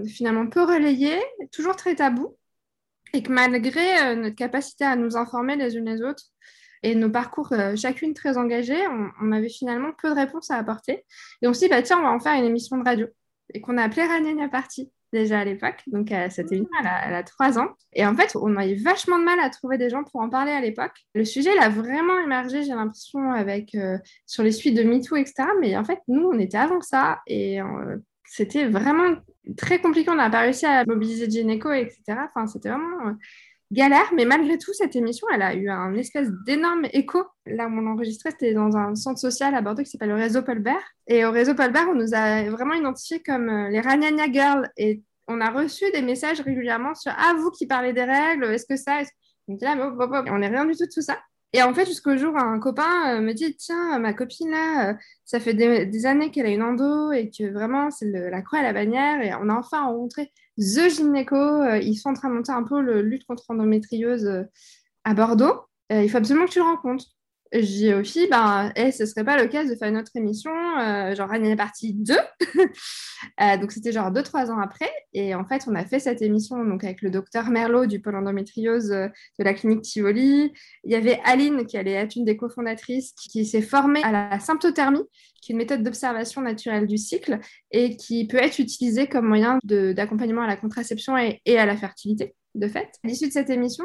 finalement 0.06 0.46
peu 0.48 0.62
relayés, 0.62 1.20
toujours 1.52 1.76
très 1.76 1.94
tabous, 1.94 2.36
et 3.14 3.22
que 3.22 3.32
malgré 3.32 4.14
notre 4.16 4.36
capacité 4.36 4.84
à 4.84 4.96
nous 4.96 5.16
informer 5.16 5.56
les 5.56 5.76
unes 5.76 5.86
les 5.86 6.02
autres, 6.02 6.24
et 6.84 6.94
nos 6.96 7.10
parcours 7.10 7.52
chacune 7.76 8.14
très 8.14 8.36
engagés, 8.38 8.80
on, 9.20 9.30
avait 9.32 9.48
finalement 9.48 9.90
peu 10.00 10.08
de 10.10 10.14
réponses 10.14 10.50
à 10.50 10.56
apporter. 10.56 11.04
Et 11.42 11.46
on 11.46 11.54
s'est 11.54 11.66
dit, 11.66 11.70
bah, 11.70 11.82
tiens, 11.82 11.98
on 11.98 12.02
va 12.02 12.10
en 12.10 12.20
faire 12.20 12.34
une 12.34 12.44
émission 12.44 12.78
de 12.78 12.84
radio 12.84 13.06
et 13.52 13.60
qu'on 13.60 13.78
a 13.78 13.84
appelé 13.84 14.04
Ranenia 14.04 14.48
Party 14.48 14.90
déjà 15.12 15.40
à 15.40 15.44
l'époque. 15.44 15.82
Donc, 15.86 16.10
euh, 16.10 16.28
c'était 16.30 16.56
une 16.56 16.66
elle 16.80 16.86
a, 16.86 17.08
elle 17.08 17.14
a 17.14 17.22
trois 17.22 17.58
ans. 17.58 17.68
Et 17.92 18.04
en 18.06 18.16
fait, 18.16 18.34
on 18.34 18.56
a 18.56 18.66
eu 18.66 18.76
vachement 18.76 19.18
de 19.18 19.24
mal 19.24 19.38
à 19.40 19.50
trouver 19.50 19.78
des 19.78 19.90
gens 19.90 20.04
pour 20.04 20.20
en 20.20 20.30
parler 20.30 20.52
à 20.52 20.60
l'époque. 20.60 20.94
Le 21.14 21.24
sujet, 21.24 21.50
il 21.54 21.62
a 21.62 21.68
vraiment 21.68 22.18
émergé, 22.18 22.62
j'ai 22.62 22.74
l'impression, 22.74 23.30
avec 23.32 23.74
euh, 23.74 23.98
sur 24.26 24.42
les 24.42 24.52
suites 24.52 24.76
de 24.76 24.82
MeToo, 24.82 25.16
etc. 25.16 25.48
Mais 25.60 25.76
en 25.76 25.84
fait, 25.84 25.98
nous, 26.08 26.26
on 26.26 26.38
était 26.38 26.58
avant 26.58 26.80
ça. 26.80 27.20
Et 27.26 27.60
euh, 27.60 27.98
c'était 28.24 28.66
vraiment 28.66 29.16
très 29.56 29.80
compliqué. 29.80 30.10
On 30.10 30.14
n'a 30.14 30.30
pas 30.30 30.40
réussi 30.40 30.64
à 30.66 30.84
mobiliser 30.86 31.30
Geneco, 31.30 31.72
etc. 31.72 32.00
Enfin, 32.08 32.46
c'était 32.46 32.70
vraiment 32.70 33.14
galère, 33.72 34.12
mais 34.14 34.24
malgré 34.24 34.58
tout, 34.58 34.72
cette 34.74 34.94
émission, 34.94 35.26
elle 35.34 35.42
a 35.42 35.54
eu 35.54 35.68
un 35.68 35.94
espèce 35.94 36.28
d'énorme 36.46 36.86
écho. 36.92 37.24
Là 37.46 37.66
où 37.66 37.70
on 37.70 37.86
enregistrait, 37.86 38.30
c'était 38.30 38.54
dans 38.54 38.76
un 38.76 38.94
centre 38.94 39.18
social 39.18 39.54
à 39.54 39.62
Bordeaux 39.62 39.82
qui 39.82 39.90
s'appelle 39.90 40.10
le 40.10 40.16
réseau 40.16 40.42
Paulbert. 40.42 40.82
Et 41.06 41.24
au 41.24 41.30
réseau 41.30 41.54
Paulbert, 41.54 41.88
on 41.90 41.94
nous 41.94 42.14
a 42.14 42.42
vraiment 42.50 42.74
identifiés 42.74 43.22
comme 43.22 43.48
euh, 43.48 43.68
les 43.70 43.80
Ragnagna 43.80 44.30
Girls. 44.30 44.70
Et 44.76 45.02
on 45.26 45.40
a 45.40 45.50
reçu 45.50 45.90
des 45.92 46.02
messages 46.02 46.40
régulièrement 46.40 46.94
sur 46.94 47.12
Ah, 47.16 47.34
vous 47.38 47.50
qui 47.50 47.66
parlez 47.66 47.92
des 47.92 48.04
règles, 48.04 48.44
est-ce 48.44 48.66
que 48.66 48.76
ça 48.76 49.00
On 49.48 49.56
là, 49.60 49.94
on 50.28 50.38
n'est 50.38 50.48
rien 50.48 50.66
du 50.66 50.76
tout 50.76 50.84
de 50.84 50.90
tout 50.92 51.02
ça. 51.02 51.18
Et 51.54 51.62
en 51.62 51.74
fait, 51.74 51.84
jusqu'au 51.86 52.16
jour, 52.16 52.36
un 52.36 52.58
copain 52.58 53.16
euh, 53.16 53.20
me 53.20 53.32
dit 53.32 53.56
Tiens, 53.56 53.98
ma 53.98 54.12
copine 54.14 54.50
là, 54.50 54.90
euh, 54.90 54.94
ça 55.24 55.40
fait 55.40 55.54
des, 55.54 56.06
années 56.06 56.30
qu'elle 56.30 56.46
a 56.46 56.50
une 56.50 56.62
endo 56.62 57.12
et 57.12 57.30
que 57.30 57.50
vraiment, 57.50 57.90
c'est 57.90 58.06
la 58.06 58.42
croix 58.42 58.60
à 58.60 58.62
la 58.62 58.72
bannière. 58.72 59.22
Et 59.22 59.34
on 59.34 59.48
a 59.48 59.54
enfin 59.54 59.84
rencontré 59.84 60.32
The 60.58 60.88
Gynéco. 60.88 61.36
Euh, 61.36 61.78
ils 61.78 61.96
sont 61.96 62.10
en 62.10 62.14
train 62.14 62.28
de 62.28 62.34
monter 62.34 62.52
un 62.52 62.62
peu 62.62 62.80
le 62.80 63.02
lutte 63.02 63.24
contre 63.24 63.44
l'endométriose 63.48 64.46
à 65.04 65.14
Bordeaux. 65.14 65.62
il 65.90 66.08
faut 66.08 66.18
absolument 66.18 66.46
que 66.46 66.52
tu 66.52 66.58
le 66.58 66.64
rencontres. 66.64 67.06
Je 67.60 67.66
dis 67.66 67.92
aux 67.92 68.02
filles, 68.02 68.28
ben, 68.30 68.72
hey, 68.76 68.92
ce 68.92 69.04
serait 69.04 69.24
pas 69.24 69.46
cas 69.46 69.64
de 69.64 69.74
faire 69.74 69.88
une 69.88 69.98
autre 69.98 70.12
émission, 70.14 70.50
euh, 70.78 71.14
genre 71.14 71.30
année 71.30 71.54
partie 71.54 71.92
2. 71.92 72.14
euh, 73.40 73.56
donc 73.58 73.72
c'était 73.72 73.92
genre 73.92 74.10
2-3 74.10 74.50
ans 74.50 74.58
après. 74.58 74.90
Et 75.12 75.34
en 75.34 75.44
fait, 75.44 75.64
on 75.66 75.74
a 75.74 75.84
fait 75.84 75.98
cette 75.98 76.22
émission 76.22 76.64
donc, 76.64 76.84
avec 76.84 77.02
le 77.02 77.10
docteur 77.10 77.50
Merlot 77.50 77.86
du 77.86 78.00
pôle 78.00 78.16
endométriose 78.16 78.90
euh, 78.92 79.08
de 79.38 79.44
la 79.44 79.52
clinique 79.52 79.82
Tivoli. 79.82 80.52
Il 80.84 80.92
y 80.92 80.94
avait 80.94 81.20
Aline, 81.24 81.66
qui 81.66 81.76
allait 81.76 81.92
être 81.92 82.16
une 82.16 82.24
des 82.24 82.36
cofondatrices, 82.36 83.12
qui, 83.12 83.28
qui 83.28 83.44
s'est 83.44 83.62
formée 83.62 84.02
à 84.02 84.12
la 84.12 84.40
symptothermie, 84.40 85.04
qui 85.42 85.52
est 85.52 85.54
une 85.54 85.58
méthode 85.58 85.82
d'observation 85.82 86.40
naturelle 86.40 86.86
du 86.86 86.96
cycle 86.96 87.38
et 87.70 87.96
qui 87.96 88.26
peut 88.26 88.38
être 88.38 88.60
utilisée 88.60 89.08
comme 89.08 89.26
moyen 89.26 89.58
d'accompagnement 89.64 90.42
à 90.42 90.46
la 90.46 90.56
contraception 90.56 91.18
et, 91.18 91.40
et 91.44 91.58
à 91.58 91.66
la 91.66 91.76
fertilité, 91.76 92.34
de 92.54 92.68
fait. 92.68 92.88
À 93.04 93.08
l'issue 93.08 93.28
de 93.28 93.32
cette 93.32 93.50
émission, 93.50 93.84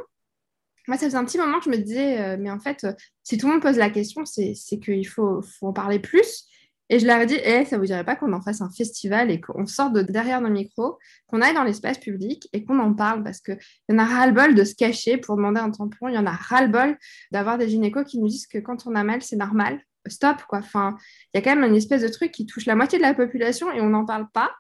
moi, 0.87 0.97
ça 0.97 1.05
faisait 1.05 1.17
un 1.17 1.25
petit 1.25 1.37
moment 1.37 1.59
que 1.59 1.65
je 1.65 1.69
me 1.69 1.77
disais, 1.77 2.19
euh, 2.19 2.37
mais 2.39 2.49
en 2.49 2.59
fait, 2.59 2.85
euh, 2.85 2.93
si 3.23 3.37
tout 3.37 3.47
le 3.47 3.53
monde 3.53 3.61
pose 3.61 3.77
la 3.77 3.89
question, 3.89 4.23
c'est 4.25 4.53
qu'il 4.79 5.07
faut, 5.07 5.41
en 5.61 5.73
parler 5.73 5.99
plus. 5.99 6.45
Et 6.89 6.99
je 6.99 7.05
leur 7.05 7.19
ai 7.19 7.25
dit, 7.25 7.37
eh, 7.43 7.65
ça 7.65 7.77
vous 7.77 7.85
dirait 7.85 8.05
pas 8.05 8.15
qu'on 8.15 8.31
en 8.31 8.41
fasse 8.41 8.61
un 8.61 8.69
festival 8.69 9.29
et 9.29 9.41
qu'on 9.41 9.65
sorte 9.65 9.91
de 9.91 10.01
derrière 10.01 10.39
nos 10.39 10.49
micros, 10.49 10.97
qu'on 11.27 11.41
aille 11.41 11.53
dans 11.53 11.65
l'espace 11.65 11.97
public 11.97 12.47
et 12.53 12.63
qu'on 12.63 12.79
en 12.79 12.93
parle? 12.93 13.23
Parce 13.23 13.41
qu'il 13.41 13.59
y 13.89 13.93
en 13.93 13.99
a 13.99 14.05
ras-le-bol 14.05 14.55
de 14.55 14.63
se 14.63 14.73
cacher 14.73 15.17
pour 15.17 15.35
demander 15.35 15.59
un 15.59 15.69
tampon, 15.69 16.07
il 16.07 16.15
y 16.15 16.17
en 16.17 16.25
a 16.25 16.31
ras-le-bol 16.31 16.97
d'avoir 17.33 17.57
des 17.57 17.67
gynécos 17.67 18.05
qui 18.05 18.19
nous 18.19 18.29
disent 18.29 18.47
que 18.47 18.59
quand 18.59 18.87
on 18.87 18.95
a 18.95 19.03
mal, 19.03 19.21
c'est 19.21 19.35
normal. 19.35 19.81
Stop, 20.07 20.43
quoi. 20.47 20.59
Enfin, 20.59 20.95
il 21.33 21.37
y 21.37 21.41
a 21.41 21.41
quand 21.41 21.53
même 21.53 21.69
une 21.69 21.75
espèce 21.75 22.01
de 22.01 22.07
truc 22.07 22.31
qui 22.31 22.45
touche 22.45 22.65
la 22.65 22.75
moitié 22.75 22.97
de 22.97 23.03
la 23.03 23.13
population 23.13 23.69
et 23.73 23.81
on 23.81 23.89
n'en 23.89 24.05
parle 24.05 24.29
pas. 24.33 24.51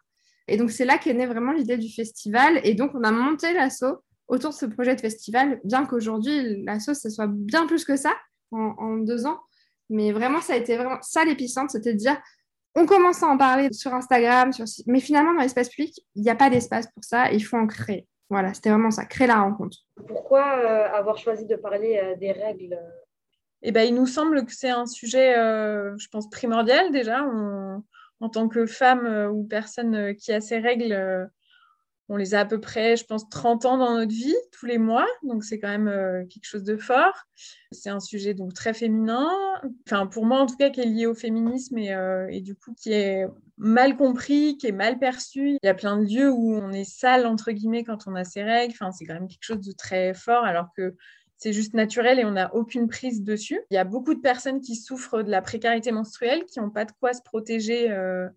Et 0.49 0.57
donc, 0.57 0.71
c'est 0.71 0.83
là 0.83 0.97
qu'est 0.97 1.13
née 1.13 1.27
vraiment 1.27 1.53
l'idée 1.53 1.77
du 1.77 1.89
festival. 1.89 2.59
Et 2.65 2.73
donc, 2.73 2.91
on 2.93 3.03
a 3.03 3.11
monté 3.11 3.53
l'assaut 3.53 4.03
autour 4.27 4.51
de 4.51 4.55
ce 4.55 4.65
projet 4.65 4.95
de 4.95 5.01
festival, 5.01 5.59
bien 5.63 5.85
qu'aujourd'hui, 5.85 6.63
la 6.63 6.79
sauce, 6.79 6.99
ça 6.99 7.09
soit 7.09 7.27
bien 7.27 7.65
plus 7.65 7.85
que 7.85 7.95
ça 7.95 8.13
en, 8.51 8.97
deux 8.97 9.25
ans. 9.25 9.39
Mais 9.89 10.11
vraiment, 10.11 10.41
ça 10.41 10.53
a 10.53 10.57
été 10.57 10.75
vraiment 10.75 10.97
ça 11.01 11.23
l'épicentre, 11.23 11.71
c'était 11.71 11.93
de 11.93 11.97
dire, 11.97 12.17
on 12.75 12.85
commence 12.85 13.23
à 13.23 13.27
en 13.27 13.37
parler 13.37 13.71
sur 13.71 13.93
Instagram, 13.93 14.51
sur... 14.51 14.65
mais 14.85 14.99
finalement, 14.99 15.33
dans 15.33 15.41
l'espace 15.41 15.69
public, 15.69 16.05
il 16.15 16.21
n'y 16.21 16.29
a 16.29 16.35
pas 16.35 16.49
d'espace 16.49 16.87
pour 16.93 17.03
ça, 17.03 17.31
il 17.31 17.43
faut 17.43 17.57
en 17.57 17.67
créer. 17.67 18.05
Voilà, 18.29 18.53
c'était 18.53 18.69
vraiment 18.69 18.91
ça, 18.91 19.05
créer 19.05 19.27
la 19.27 19.41
rencontre. 19.41 19.77
Pourquoi 20.07 20.57
euh, 20.57 20.89
avoir 20.93 21.17
choisi 21.17 21.45
de 21.45 21.55
parler 21.55 21.97
euh, 22.03 22.15
des 22.17 22.33
règles? 22.33 22.77
Eh 23.61 23.71
ben, 23.71 23.87
il 23.87 23.95
nous 23.95 24.05
semble 24.05 24.45
que 24.45 24.53
c'est 24.53 24.69
un 24.69 24.85
sujet, 24.85 25.37
euh, 25.37 25.97
je 25.97 26.07
pense, 26.09 26.29
primordial 26.29 26.91
déjà. 26.91 27.23
en 28.19 28.29
tant 28.29 28.49
que 28.49 28.65
femme 28.65 29.31
ou 29.31 29.43
personne 29.45 30.15
qui 30.15 30.33
a 30.33 30.41
ses 30.41 30.59
règles, 30.59 31.29
on 32.09 32.15
les 32.15 32.35
a 32.35 32.41
à 32.41 32.45
peu 32.45 32.59
près, 32.59 32.95
je 32.95 33.05
pense, 33.05 33.29
30 33.29 33.65
ans 33.65 33.77
dans 33.77 33.93
notre 33.93 34.13
vie, 34.13 34.35
tous 34.51 34.65
les 34.65 34.77
mois. 34.77 35.07
Donc, 35.23 35.43
c'est 35.43 35.59
quand 35.59 35.67
même 35.67 35.87
euh, 35.87 36.25
quelque 36.25 36.45
chose 36.45 36.63
de 36.63 36.77
fort. 36.77 37.13
C'est 37.71 37.89
un 37.89 37.99
sujet 37.99 38.33
donc 38.33 38.53
très 38.53 38.73
féminin. 38.73 39.29
Enfin, 39.85 40.07
pour 40.07 40.25
moi, 40.25 40.39
en 40.39 40.45
tout 40.45 40.55
cas, 40.55 40.69
qui 40.69 40.79
est 40.79 40.85
lié 40.85 41.05
au 41.05 41.13
féminisme 41.13 41.77
et, 41.77 41.93
euh, 41.93 42.27
et, 42.29 42.41
du 42.41 42.55
coup, 42.55 42.73
qui 42.73 42.93
est 42.93 43.25
mal 43.57 43.97
compris, 43.97 44.57
qui 44.57 44.67
est 44.67 44.71
mal 44.71 44.99
perçu. 44.99 45.57
Il 45.61 45.65
y 45.65 45.67
a 45.69 45.73
plein 45.73 45.97
de 45.97 46.05
lieux 46.05 46.31
où 46.31 46.55
on 46.55 46.71
est 46.71 46.89
sale, 46.89 47.25
entre 47.25 47.51
guillemets, 47.51 47.83
quand 47.83 48.07
on 48.07 48.15
a 48.15 48.23
ses 48.23 48.43
règles. 48.43 48.73
Enfin, 48.73 48.91
c'est 48.91 49.05
quand 49.05 49.15
même 49.15 49.27
quelque 49.27 49.43
chose 49.43 49.61
de 49.61 49.73
très 49.73 50.13
fort, 50.13 50.45
alors 50.45 50.69
que 50.77 50.95
c'est 51.37 51.53
juste 51.53 51.73
naturel 51.73 52.19
et 52.19 52.25
on 52.25 52.31
n'a 52.31 52.53
aucune 52.55 52.87
prise 52.87 53.23
dessus. 53.23 53.59
Il 53.69 53.75
y 53.75 53.77
a 53.77 53.83
beaucoup 53.83 54.15
de 54.15 54.21
personnes 54.21 54.59
qui 54.59 54.75
souffrent 54.75 55.21
de 55.21 55.29
la 55.29 55.41
précarité 55.41 55.91
menstruelle, 55.91 56.45
qui 56.45 56.59
n'ont 56.59 56.71
pas 56.71 56.85
de 56.85 56.91
quoi 56.99 57.13
se 57.13 57.21
protéger. 57.21 57.91
Euh, 57.91 58.27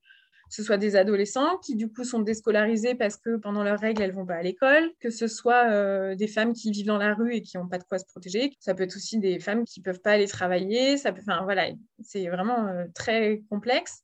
ce 0.50 0.62
soit 0.64 0.76
des 0.76 0.97
adolescents 0.97 1.59
qui 1.59 1.76
du 1.76 1.88
coup 1.90 2.04
sont 2.04 2.19
déscolarisés 2.19 2.95
parce 2.95 3.16
que 3.16 3.37
pendant 3.37 3.62
leurs 3.62 3.78
règles, 3.78 4.02
elles 4.02 4.12
vont 4.12 4.26
pas 4.26 4.35
à 4.35 4.42
l'école, 4.42 4.90
que 5.00 5.09
ce 5.09 5.28
soit 5.28 5.71
euh, 5.71 6.14
des 6.16 6.26
femmes 6.26 6.52
qui 6.52 6.73
vivent 6.73 6.87
dans 6.87 6.99
la 6.99 7.14
rue 7.14 7.35
et 7.35 7.42
qui 7.42 7.57
n'ont 7.57 7.69
pas 7.69 7.78
de 7.78 7.85
quoi 7.85 7.99
se 7.99 8.04
protéger, 8.04 8.52
ça 8.59 8.75
peut 8.75 8.83
être 8.83 8.97
aussi 8.97 9.19
des 9.19 9.38
femmes 9.38 9.64
qui 9.64 9.80
peuvent 9.80 10.00
pas 10.00 10.12
aller 10.12 10.26
travailler, 10.26 10.97
ça 10.97 11.12
peut, 11.12 11.23
enfin 11.23 11.42
voilà, 11.45 11.69
c'est 12.02 12.28
vraiment 12.28 12.66
euh, 12.66 12.85
très 12.95 13.42
complexe. 13.49 14.02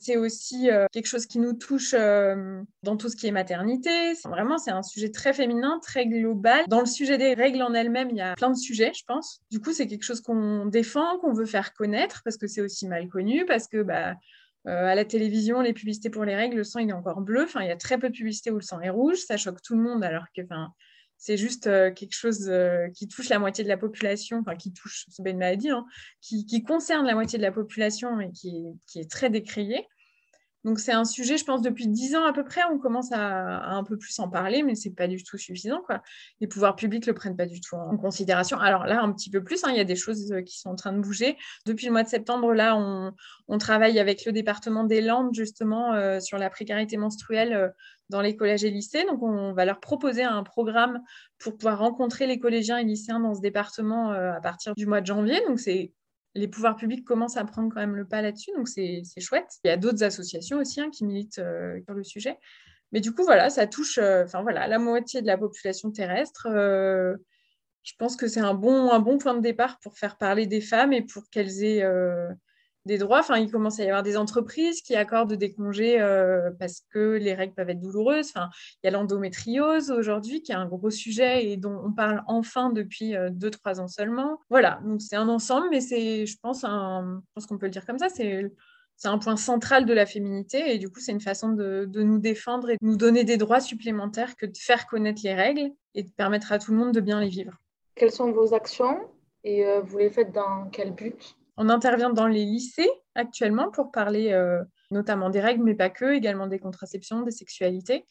C'est 0.00 0.16
aussi 0.16 0.68
euh, 0.68 0.86
quelque 0.90 1.06
chose 1.06 1.26
qui 1.26 1.38
nous 1.38 1.52
touche 1.52 1.92
dans 1.94 2.96
tout 2.96 3.08
ce 3.08 3.14
qui 3.14 3.28
est 3.28 3.30
maternité. 3.30 4.14
Vraiment, 4.24 4.58
c'est 4.58 4.72
un 4.72 4.82
sujet 4.82 5.12
très 5.12 5.32
féminin, 5.32 5.78
très 5.80 6.08
global. 6.08 6.64
Dans 6.66 6.80
le 6.80 6.86
sujet 6.86 7.18
des 7.18 7.34
règles 7.34 7.62
en 7.62 7.72
elles-mêmes, 7.72 8.10
il 8.10 8.16
y 8.16 8.20
a 8.20 8.34
plein 8.34 8.50
de 8.50 8.56
sujets, 8.56 8.90
je 8.96 9.04
pense. 9.06 9.42
Du 9.52 9.60
coup, 9.60 9.72
c'est 9.72 9.86
quelque 9.86 10.02
chose 10.02 10.20
qu'on 10.20 10.66
défend, 10.66 11.18
qu'on 11.20 11.32
veut 11.32 11.46
faire 11.46 11.72
connaître 11.72 12.22
parce 12.24 12.36
que 12.36 12.48
c'est 12.48 12.62
aussi 12.62 12.88
mal 12.88 13.06
connu, 13.06 13.46
parce 13.46 13.68
que 13.68 13.80
bah, 13.84 14.16
euh, 14.68 14.86
à 14.86 14.94
la 14.94 15.04
télévision, 15.04 15.60
les 15.60 15.72
publicités 15.72 16.10
pour 16.10 16.24
les 16.24 16.36
règles, 16.36 16.56
le 16.56 16.64
sang 16.64 16.80
il 16.80 16.88
est 16.88 16.92
encore 16.92 17.20
bleu. 17.20 17.42
Enfin, 17.44 17.62
il 17.62 17.68
y 17.68 17.72
a 17.72 17.76
très 17.76 17.98
peu 17.98 18.08
de 18.08 18.14
publicités 18.14 18.50
où 18.50 18.56
le 18.56 18.62
sang 18.62 18.80
est 18.80 18.90
rouge. 18.90 19.18
Ça 19.18 19.36
choque 19.36 19.60
tout 19.62 19.74
le 19.74 19.82
monde 19.82 20.04
alors 20.04 20.24
que 20.36 20.42
enfin, 20.42 20.72
c'est 21.16 21.36
juste 21.36 21.66
euh, 21.66 21.92
quelque 21.92 22.14
chose 22.14 22.48
euh, 22.48 22.88
qui 22.94 23.08
touche 23.08 23.28
la 23.28 23.38
moitié 23.38 23.64
de 23.64 23.68
la 23.68 23.76
population, 23.76 24.38
enfin 24.38 24.56
qui 24.56 24.72
touche, 24.72 25.06
c'est 25.08 25.28
une 25.28 25.38
maladie, 25.38 25.70
hein, 25.70 25.84
qui, 26.20 26.62
concerne 26.64 27.06
la 27.06 27.14
moitié 27.14 27.38
de 27.38 27.42
la 27.42 27.52
population 27.52 28.20
et 28.20 28.30
qui 28.30 28.64
qui 28.86 29.00
est 29.00 29.10
très 29.10 29.30
décriée. 29.30 29.86
Donc 30.64 30.78
c'est 30.78 30.92
un 30.92 31.04
sujet, 31.04 31.36
je 31.38 31.44
pense, 31.44 31.60
depuis 31.60 31.88
dix 31.88 32.14
ans 32.14 32.24
à 32.24 32.32
peu 32.32 32.44
près, 32.44 32.60
on 32.70 32.78
commence 32.78 33.10
à, 33.12 33.64
un 33.74 33.82
peu 33.82 33.96
plus 33.96 34.16
en 34.20 34.28
parler, 34.28 34.62
mais 34.62 34.76
ce 34.76 34.88
n'est 34.88 34.94
pas 34.94 35.08
du 35.08 35.22
tout 35.24 35.36
suffisant. 35.36 35.80
Quoi. 35.84 36.02
Les 36.40 36.46
pouvoirs 36.46 36.76
publics 36.76 37.04
ne 37.06 37.12
le 37.12 37.14
prennent 37.14 37.36
pas 37.36 37.46
du 37.46 37.60
tout 37.60 37.74
en 37.74 37.96
considération. 37.96 38.58
Alors 38.58 38.86
là, 38.86 39.02
un 39.02 39.12
petit 39.12 39.30
peu 39.30 39.42
plus, 39.42 39.64
hein, 39.64 39.70
il 39.70 39.76
y 39.76 39.80
a 39.80 39.84
des 39.84 39.96
choses 39.96 40.30
euh, 40.32 40.42
qui 40.42 40.58
sont 40.60 40.70
en 40.70 40.76
train 40.76 40.92
de 40.92 41.00
bouger. 41.00 41.36
Depuis 41.66 41.86
le 41.86 41.92
mois 41.92 42.04
de 42.04 42.08
septembre, 42.08 42.54
là, 42.54 42.76
on, 42.76 43.12
travaille 43.58 44.00
avec 44.00 44.24
le 44.24 44.32
département 44.32 44.84
des 44.84 45.00
Landes, 45.00 45.34
justement, 45.34 45.92
euh, 45.92 46.20
sur 46.20 46.38
la 46.38 46.48
précarité 46.48 46.96
menstruelle 46.96 47.52
euh, 47.52 47.68
dans 48.08 48.20
les 48.20 48.34
collèges 48.34 48.64
et 48.64 48.70
lycées. 48.70 49.04
Donc 49.04 49.22
on 49.22 49.52
va 49.52 49.64
leur 49.64 49.78
proposer 49.78 50.22
un 50.22 50.42
programme 50.42 51.00
pour 51.38 51.56
pouvoir 51.56 51.78
rencontrer 51.78 52.26
les 52.26 52.38
collégiens 52.38 52.78
et 52.78 52.84
lycéens 52.84 53.20
dans 53.20 53.34
ce 53.34 53.40
département 53.40 54.10
à 54.10 54.40
partir 54.40 54.74
du 54.74 54.86
mois 54.86 55.00
de 55.00 55.06
janvier. 55.06 55.40
Donc 55.46 55.60
c'est 55.60 55.92
les 56.34 56.48
pouvoirs 56.48 56.76
publics 56.76 57.04
commencent 57.04 57.36
à 57.36 57.44
prendre 57.44 57.72
quand 57.72 57.80
même 57.80 57.96
le 57.96 58.06
pas 58.06 58.22
là-dessus, 58.22 58.50
donc 58.56 58.68
c'est 58.68 59.02
chouette. 59.18 59.48
Il 59.64 59.68
y 59.68 59.70
a 59.70 59.76
d'autres 59.76 60.02
associations 60.02 60.58
aussi 60.58 60.80
hein, 60.80 60.90
qui 60.90 61.04
militent 61.04 61.38
euh, 61.38 61.80
sur 61.84 61.94
le 61.94 62.04
sujet. 62.04 62.38
Mais 62.92 63.00
du 63.00 63.12
coup, 63.12 63.24
voilà, 63.24 63.50
ça 63.50 63.66
touche 63.66 63.98
euh, 63.98 64.24
enfin 64.24 64.42
voilà, 64.42 64.66
la 64.66 64.78
moitié 64.78 65.22
de 65.22 65.26
la 65.26 65.38
population 65.38 65.90
terrestre. 65.90 66.46
Euh, 66.50 67.16
je 67.82 67.92
pense 67.98 68.16
que 68.16 68.28
c'est 68.28 68.40
un 68.40 68.54
bon, 68.54 68.90
un 68.90 69.00
bon 69.00 69.18
point 69.18 69.34
de 69.34 69.40
départ 69.40 69.78
pour 69.80 69.98
faire 69.98 70.16
parler 70.16 70.46
des 70.46 70.60
femmes 70.60 70.92
et 70.92 71.02
pour 71.02 71.28
qu'elles 71.30 71.64
aient 71.64 71.84
des 72.84 72.98
droits. 72.98 73.20
Enfin, 73.20 73.38
il 73.38 73.50
commence 73.50 73.78
à 73.80 73.84
y 73.84 73.86
avoir 73.86 74.02
des 74.02 74.16
entreprises 74.16 74.82
qui 74.82 74.94
accordent 74.96 75.34
des 75.34 75.52
congés 75.52 76.00
euh, 76.00 76.50
parce 76.58 76.82
que 76.90 77.16
les 77.16 77.34
règles 77.34 77.54
peuvent 77.54 77.70
être 77.70 77.80
douloureuses. 77.80 78.30
Enfin, 78.34 78.48
il 78.82 78.86
y 78.86 78.88
a 78.88 78.92
l'endométriose 78.92 79.90
aujourd'hui 79.90 80.42
qui 80.42 80.52
est 80.52 80.56
un 80.56 80.66
gros 80.66 80.90
sujet 80.90 81.46
et 81.46 81.56
dont 81.56 81.80
on 81.84 81.92
parle 81.92 82.22
enfin 82.26 82.70
depuis 82.70 83.12
2-3 83.12 83.78
euh, 83.78 83.82
ans 83.82 83.88
seulement. 83.88 84.40
Voilà, 84.50 84.80
donc 84.84 85.00
c'est 85.00 85.16
un 85.16 85.28
ensemble, 85.28 85.68
mais 85.70 85.80
c'est, 85.80 86.26
je 86.26 86.36
pense, 86.40 86.62
je 86.62 87.20
pense 87.34 87.46
qu'on 87.46 87.58
peut 87.58 87.66
le 87.66 87.72
dire 87.72 87.86
comme 87.86 87.98
ça, 87.98 88.08
c'est 88.08 88.50
c'est 88.96 89.08
un 89.08 89.18
point 89.18 89.36
central 89.36 89.84
de 89.84 89.92
la 89.92 90.06
féminité 90.06 90.72
et 90.72 90.78
du 90.78 90.88
coup 90.88 91.00
c'est 91.00 91.10
une 91.10 91.20
façon 91.20 91.48
de, 91.48 91.86
de, 91.88 92.02
nous 92.02 92.18
défendre 92.18 92.70
et 92.70 92.74
de 92.74 92.86
nous 92.86 92.96
donner 92.96 93.24
des 93.24 93.36
droits 93.36 93.60
supplémentaires 93.60 94.36
que 94.36 94.46
de 94.46 94.56
faire 94.56 94.86
connaître 94.86 95.22
les 95.24 95.34
règles 95.34 95.72
et 95.94 96.04
de 96.04 96.10
permettre 96.10 96.52
à 96.52 96.60
tout 96.60 96.70
le 96.70 96.78
monde 96.78 96.92
de 96.92 97.00
bien 97.00 97.20
les 97.20 97.28
vivre. 97.28 97.58
Quelles 97.96 98.12
sont 98.12 98.30
vos 98.30 98.54
actions 98.54 99.00
et 99.44 99.66
euh, 99.66 99.80
vous 99.80 99.98
les 99.98 100.10
faites 100.10 100.32
dans 100.32 100.68
quel 100.70 100.92
but? 100.92 101.36
On 101.56 101.68
intervient 101.68 102.10
dans 102.10 102.26
les 102.26 102.44
lycées 102.44 102.90
actuellement 103.14 103.70
pour 103.70 103.90
parler 103.90 104.32
euh, 104.32 104.62
notamment 104.90 105.30
des 105.30 105.40
règles, 105.40 105.64
mais 105.64 105.74
pas 105.74 105.90
que, 105.90 106.12
également 106.12 106.46
des 106.46 106.58
contraceptions, 106.58 107.22
des 107.22 107.30
sexualités. 107.30 108.06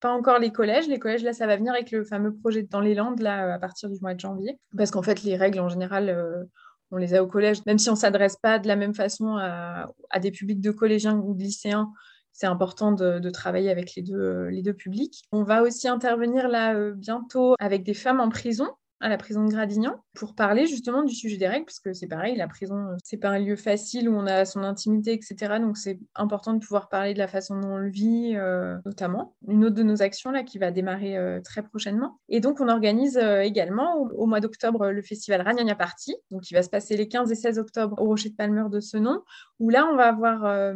Pas 0.00 0.10
encore 0.10 0.38
les 0.38 0.52
collèges. 0.52 0.86
Les 0.86 0.98
collèges, 0.98 1.22
là, 1.22 1.32
ça 1.32 1.46
va 1.46 1.56
venir 1.56 1.72
avec 1.72 1.90
le 1.90 2.04
fameux 2.04 2.34
projet 2.34 2.62
dans 2.62 2.80
les 2.80 2.94
Landes, 2.94 3.20
là, 3.20 3.54
à 3.54 3.58
partir 3.58 3.88
du 3.88 3.98
mois 4.00 4.14
de 4.14 4.20
janvier. 4.20 4.58
Parce 4.76 4.90
qu'en 4.90 5.02
fait, 5.02 5.22
les 5.22 5.36
règles, 5.36 5.60
en 5.60 5.68
général, 5.68 6.08
euh, 6.08 6.44
on 6.90 6.96
les 6.96 7.14
a 7.14 7.22
au 7.22 7.26
collège, 7.26 7.64
même 7.66 7.78
si 7.78 7.88
on 7.88 7.94
ne 7.94 7.98
s'adresse 7.98 8.36
pas 8.36 8.58
de 8.58 8.68
la 8.68 8.76
même 8.76 8.94
façon 8.94 9.36
à, 9.36 9.86
des 10.20 10.30
publics 10.30 10.60
de 10.60 10.70
collégiens 10.70 11.16
ou 11.16 11.34
de 11.34 11.42
lycéens. 11.42 11.90
C'est 12.32 12.46
important 12.46 12.92
de, 12.92 13.30
travailler 13.30 13.70
avec 13.70 13.94
les 13.94 14.02
deux, 14.02 14.46
les 14.46 14.62
deux 14.62 14.74
publics. 14.74 15.24
On 15.32 15.42
va 15.42 15.62
aussi 15.62 15.88
intervenir 15.88 16.48
là 16.48 16.74
euh, 16.74 16.92
bientôt 16.92 17.54
avec 17.58 17.84
des 17.84 17.94
femmes 17.94 18.20
en 18.20 18.28
prison 18.28 18.68
à 19.04 19.10
la 19.10 19.18
prison 19.18 19.44
de 19.44 19.50
Gradignan 19.50 20.02
pour 20.14 20.34
parler 20.34 20.66
justement 20.66 21.02
du 21.02 21.14
sujet 21.14 21.36
des 21.36 21.46
règles, 21.46 21.66
parce 21.66 21.78
que 21.78 21.92
c'est 21.92 22.06
pareil, 22.06 22.36
la 22.36 22.48
prison, 22.48 22.76
euh, 22.76 22.96
c'est 23.04 23.18
pas 23.18 23.28
un 23.28 23.38
lieu 23.38 23.54
facile 23.54 24.08
où 24.08 24.14
on 24.14 24.26
a 24.26 24.46
son 24.46 24.62
intimité, 24.62 25.12
etc. 25.12 25.58
Donc 25.60 25.76
c'est 25.76 25.98
important 26.14 26.54
de 26.54 26.58
pouvoir 26.58 26.88
parler 26.88 27.12
de 27.12 27.18
la 27.18 27.28
façon 27.28 27.60
dont 27.60 27.72
on 27.72 27.76
le 27.76 27.90
vit, 27.90 28.32
euh, 28.34 28.78
notamment. 28.86 29.34
Une 29.46 29.66
autre 29.66 29.74
de 29.74 29.82
nos 29.82 30.00
actions 30.00 30.30
là 30.30 30.42
qui 30.42 30.56
va 30.56 30.70
démarrer 30.70 31.18
euh, 31.18 31.42
très 31.42 31.62
prochainement. 31.62 32.18
Et 32.30 32.40
donc 32.40 32.60
on 32.60 32.68
organise 32.68 33.18
également 33.18 33.98
au, 34.16 34.24
mois 34.24 34.40
d'octobre 34.40 34.88
le 34.88 35.02
festival 35.02 35.42
Ragnagna 35.42 35.74
Party, 35.74 36.16
donc 36.30 36.40
qui 36.40 36.54
va 36.54 36.62
se 36.62 36.70
passer 36.70 36.96
les 36.96 37.06
15 37.06 37.30
et 37.30 37.34
16 37.34 37.58
octobre 37.58 38.00
au 38.00 38.06
Rocher 38.06 38.30
de 38.30 38.36
Palmeur 38.36 38.70
de 38.70 38.80
ce 38.80 38.96
nom, 38.96 39.20
où 39.60 39.68
là 39.68 39.86
on 39.92 39.96
va 39.96 40.08
avoir 40.08 40.72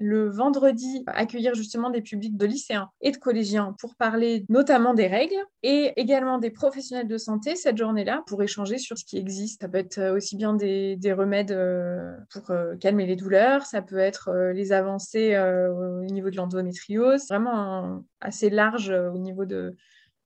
le 0.00 0.30
vendredi 0.30 1.04
accueillir 1.06 1.54
justement 1.54 1.90
des 1.90 2.00
publics 2.00 2.38
de 2.38 2.46
lycéens 2.46 2.88
et 3.02 3.10
de 3.10 3.18
collégiens 3.18 3.74
pour 3.78 3.96
parler 3.96 4.46
notamment 4.48 4.94
des 4.94 5.06
règles 5.06 5.44
et 5.62 5.92
également 5.96 6.38
des 6.38 6.50
professionnels 6.50 7.08
de 7.08 7.18
santé 7.18 7.49
cette 7.56 7.76
journée-là 7.76 8.22
pour 8.26 8.42
échanger 8.42 8.78
sur 8.78 8.98
ce 8.98 9.04
qui 9.04 9.18
existe. 9.18 9.62
Ça 9.62 9.68
peut 9.68 9.78
être 9.78 9.98
euh, 9.98 10.16
aussi 10.16 10.36
bien 10.36 10.54
des, 10.54 10.96
remèdes 11.12 11.52
euh, 11.52 12.16
pour 12.32 12.50
euh, 12.50 12.76
calmer 12.76 13.06
les 13.06 13.16
douleurs, 13.16 13.66
ça 13.66 13.82
peut 13.82 13.98
être 13.98 14.32
les 14.54 14.72
avancées 14.72 15.38
au 15.38 16.04
niveau 16.04 16.30
de 16.30 16.36
l'endométriose, 16.36 17.26
vraiment 17.28 18.04
assez 18.20 18.50
large 18.50 18.90
au 18.90 19.18
niveau 19.18 19.44
de 19.44 19.76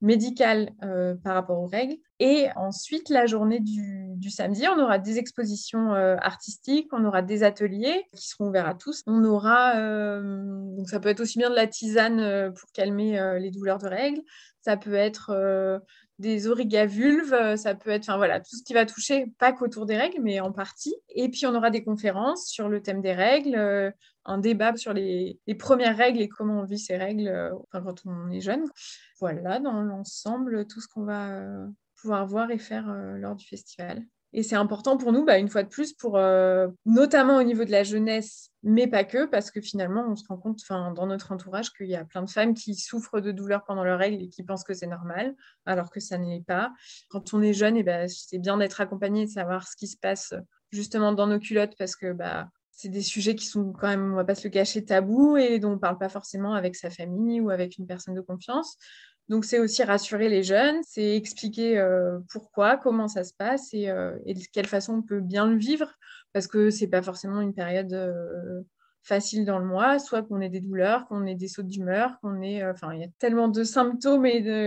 médical 0.01 0.71
par 1.23 1.35
rapport 1.35 1.61
aux 1.61 1.67
règles. 1.67 1.97
Et 2.19 2.49
ensuite, 2.57 3.09
la 3.09 3.27
journée 3.27 3.61
du, 3.61 4.31
samedi, 4.31 4.67
on 4.69 4.83
aura 4.83 4.99
des 4.99 5.19
expositions 5.19 5.93
artistiques, 5.93 6.89
on 6.93 7.05
aura 7.05 7.23
des 7.23 7.43
ateliers 7.43 8.05
qui 8.15 8.29
seront 8.29 8.49
ouverts 8.49 8.69
à 8.69 8.75
tous. 8.75 9.03
On 9.07 9.25
aura, 9.25 9.75
donc 10.21 10.89
ça 10.89 11.01
peut 11.01 11.09
être 11.09 11.21
aussi 11.21 11.39
bien 11.39 11.51
de 11.51 11.55
la 11.55 11.67
tisane 11.67 12.53
pour 12.53 12.71
calmer 12.73 13.39
les 13.41 13.51
douleurs 13.51 13.79
de 13.79 13.89
règles, 13.89 14.21
ça 14.61 14.77
peut 14.77 14.95
être 14.95 15.81
des 16.19 16.47
origavulves, 16.47 17.57
ça 17.57 17.75
peut 17.75 17.91
être, 17.91 18.03
enfin 18.03 18.17
voilà, 18.17 18.41
tout 18.41 18.57
ce 18.57 18.63
qui 18.63 18.73
va 18.73 18.87
toucher, 18.87 19.27
pas 19.39 19.53
qu'autour 19.53 19.87
des 19.87 19.97
règles, 19.97 20.21
mais 20.23 20.41
en 20.41 20.53
partie. 20.53 20.95
Et 21.09 21.29
puis 21.29 21.47
on 21.47 21.55
aura 21.55 21.71
des 21.71 21.83
conférences 21.83 22.47
sur 22.47 22.69
le 22.69 22.81
thème 22.83 23.01
des 23.01 23.13
règles, 23.13 23.93
un 24.25 24.39
débat 24.39 24.77
sur 24.77 24.93
les, 24.93 25.41
premières 25.59 25.97
règles 25.97 26.21
et 26.21 26.29
comment 26.29 26.61
on 26.61 26.65
vit 26.65 26.79
ces 26.79 26.97
règles 26.97 27.53
enfin, 27.67 27.83
quand 27.85 28.07
on 28.07 28.31
est 28.31 28.41
jeune. 28.41 28.65
Voilà, 29.21 29.59
dans 29.59 29.83
l'ensemble, 29.83 30.67
tout 30.67 30.81
ce 30.81 30.89
qu'on 30.89 31.05
va 31.05 31.67
pouvoir 32.05 32.27
voir 32.27 32.51
et 32.51 32.59
faire 32.59 32.91
euh, 32.91 33.17
lors 33.17 33.35
du 33.35 33.47
festival. 33.47 34.05
Et 34.37 34.43
c'est 34.43 34.57
important 34.57 34.97
pour 34.97 35.13
nous, 35.13 35.25
bah, 35.25 35.39
une 35.39 35.49
fois 35.49 35.63
de 35.63 35.69
plus, 35.69 35.93
pour 35.93 36.17
euh, 36.19 36.67
notamment 36.85 37.37
au 37.37 37.45
niveau 37.45 37.65
de 37.65 37.71
la 37.71 37.85
jeunesse, 37.85 38.51
mais 38.65 38.89
pas 38.89 39.05
que, 39.05 39.27
parce 39.27 39.53
que 39.53 39.61
finalement, 39.61 40.05
on 40.11 40.17
se 40.17 40.25
rend 40.27 40.37
compte 40.37 40.59
dans 40.69 41.07
notre 41.07 41.31
entourage 41.31 41.73
qu'il 41.73 41.87
y 41.87 41.95
a 41.95 42.05
plein 42.05 42.23
de 42.23 42.29
femmes 42.29 42.53
qui 42.53 42.75
souffrent 42.75 43.21
de 43.21 43.31
douleurs 43.31 43.65
pendant 43.65 43.85
leurs 43.85 44.01
règles 44.01 44.25
et 44.25 44.29
qui 44.29 44.43
pensent 44.43 44.65
que 44.65 44.75
c'est 44.75 44.89
normal, 44.89 45.37
alors 45.67 45.89
que 45.89 46.01
ça 46.01 46.19
n'est 46.19 46.43
pas. 46.43 46.73
Quand 47.11 47.33
on 47.33 47.43
est 47.43 47.53
jeune, 47.53 47.77
et 47.77 47.81
eh 47.81 47.83
ben, 47.85 48.09
c'est 48.09 48.39
bien 48.39 48.57
d'être 48.57 48.81
accompagné, 48.81 49.27
de 49.27 49.31
savoir 49.31 49.69
ce 49.69 49.77
qui 49.77 49.87
se 49.87 49.97
passe 49.97 50.35
justement 50.73 51.13
dans 51.13 51.29
nos 51.29 51.39
culottes, 51.39 51.77
parce 51.79 51.95
que 51.95 52.13
bah, 52.13 52.49
c'est 52.73 52.89
des 52.89 53.03
sujets 53.03 53.37
qui 53.37 53.47
sont 53.47 53.73
quand 53.73 53.87
même, 53.87 54.15
on 54.15 54.17
va 54.17 54.25
pas 54.25 54.35
se 54.35 54.43
le 54.43 54.51
cacher, 54.51 54.85
tabous 54.85 55.37
et 55.37 55.61
dont 55.61 55.71
on 55.71 55.75
ne 55.75 55.79
parle 55.79 55.99
pas 55.99 56.09
forcément 56.09 56.55
avec 56.55 56.75
sa 56.75 56.91
famille 56.91 57.41
ou 57.41 57.51
avec 57.51 57.79
une 57.79 57.87
personne 57.87 58.15
de 58.15 58.21
confiance. 58.21 58.79
Donc, 59.29 59.45
c'est 59.45 59.59
aussi 59.59 59.83
rassurer 59.83 60.29
les 60.29 60.43
jeunes, 60.43 60.83
c'est 60.87 61.17
expliquer 61.17 61.79
euh, 61.79 62.19
pourquoi, 62.31 62.77
comment 62.77 63.09
ça 63.09 63.25
se 63.25 63.33
passe 63.33 63.71
euh, 63.75 64.19
et, 64.27 64.35
de 64.35 64.41
quelle 64.53 64.67
façon 64.67 64.95
on 64.97 65.03
peut 65.03 65.21
bien 65.21 65.47
le 65.47 65.57
vivre, 65.57 65.91
parce 66.33 66.47
que 66.47 66.71
ce 66.71 66.85
n'est 66.85 66.91
pas 66.91 67.03
forcément 67.03 67.41
une 67.41 67.55
période 67.55 67.93
euh, 67.95 68.63
facile 69.03 69.47
dans 69.47 69.59
le 69.59 69.65
mois, 69.65 69.99
soit 69.99 70.23
qu'on 70.23 70.43
ait 70.43 70.51
des 70.51 70.61
douleurs, 70.61 71.07
qu'on 71.07 71.25
ait 71.25 71.35
des 71.35 71.49
sautes 71.49 71.69
d'humeur, 71.69 72.19
qu'on 72.21 72.43
ait... 72.43 72.67
Enfin, 72.67 72.93
il 72.93 73.01
y 73.01 73.05
a 73.05 73.09
tellement 73.19 73.49
de 73.49 73.65
symptômes 73.65 74.27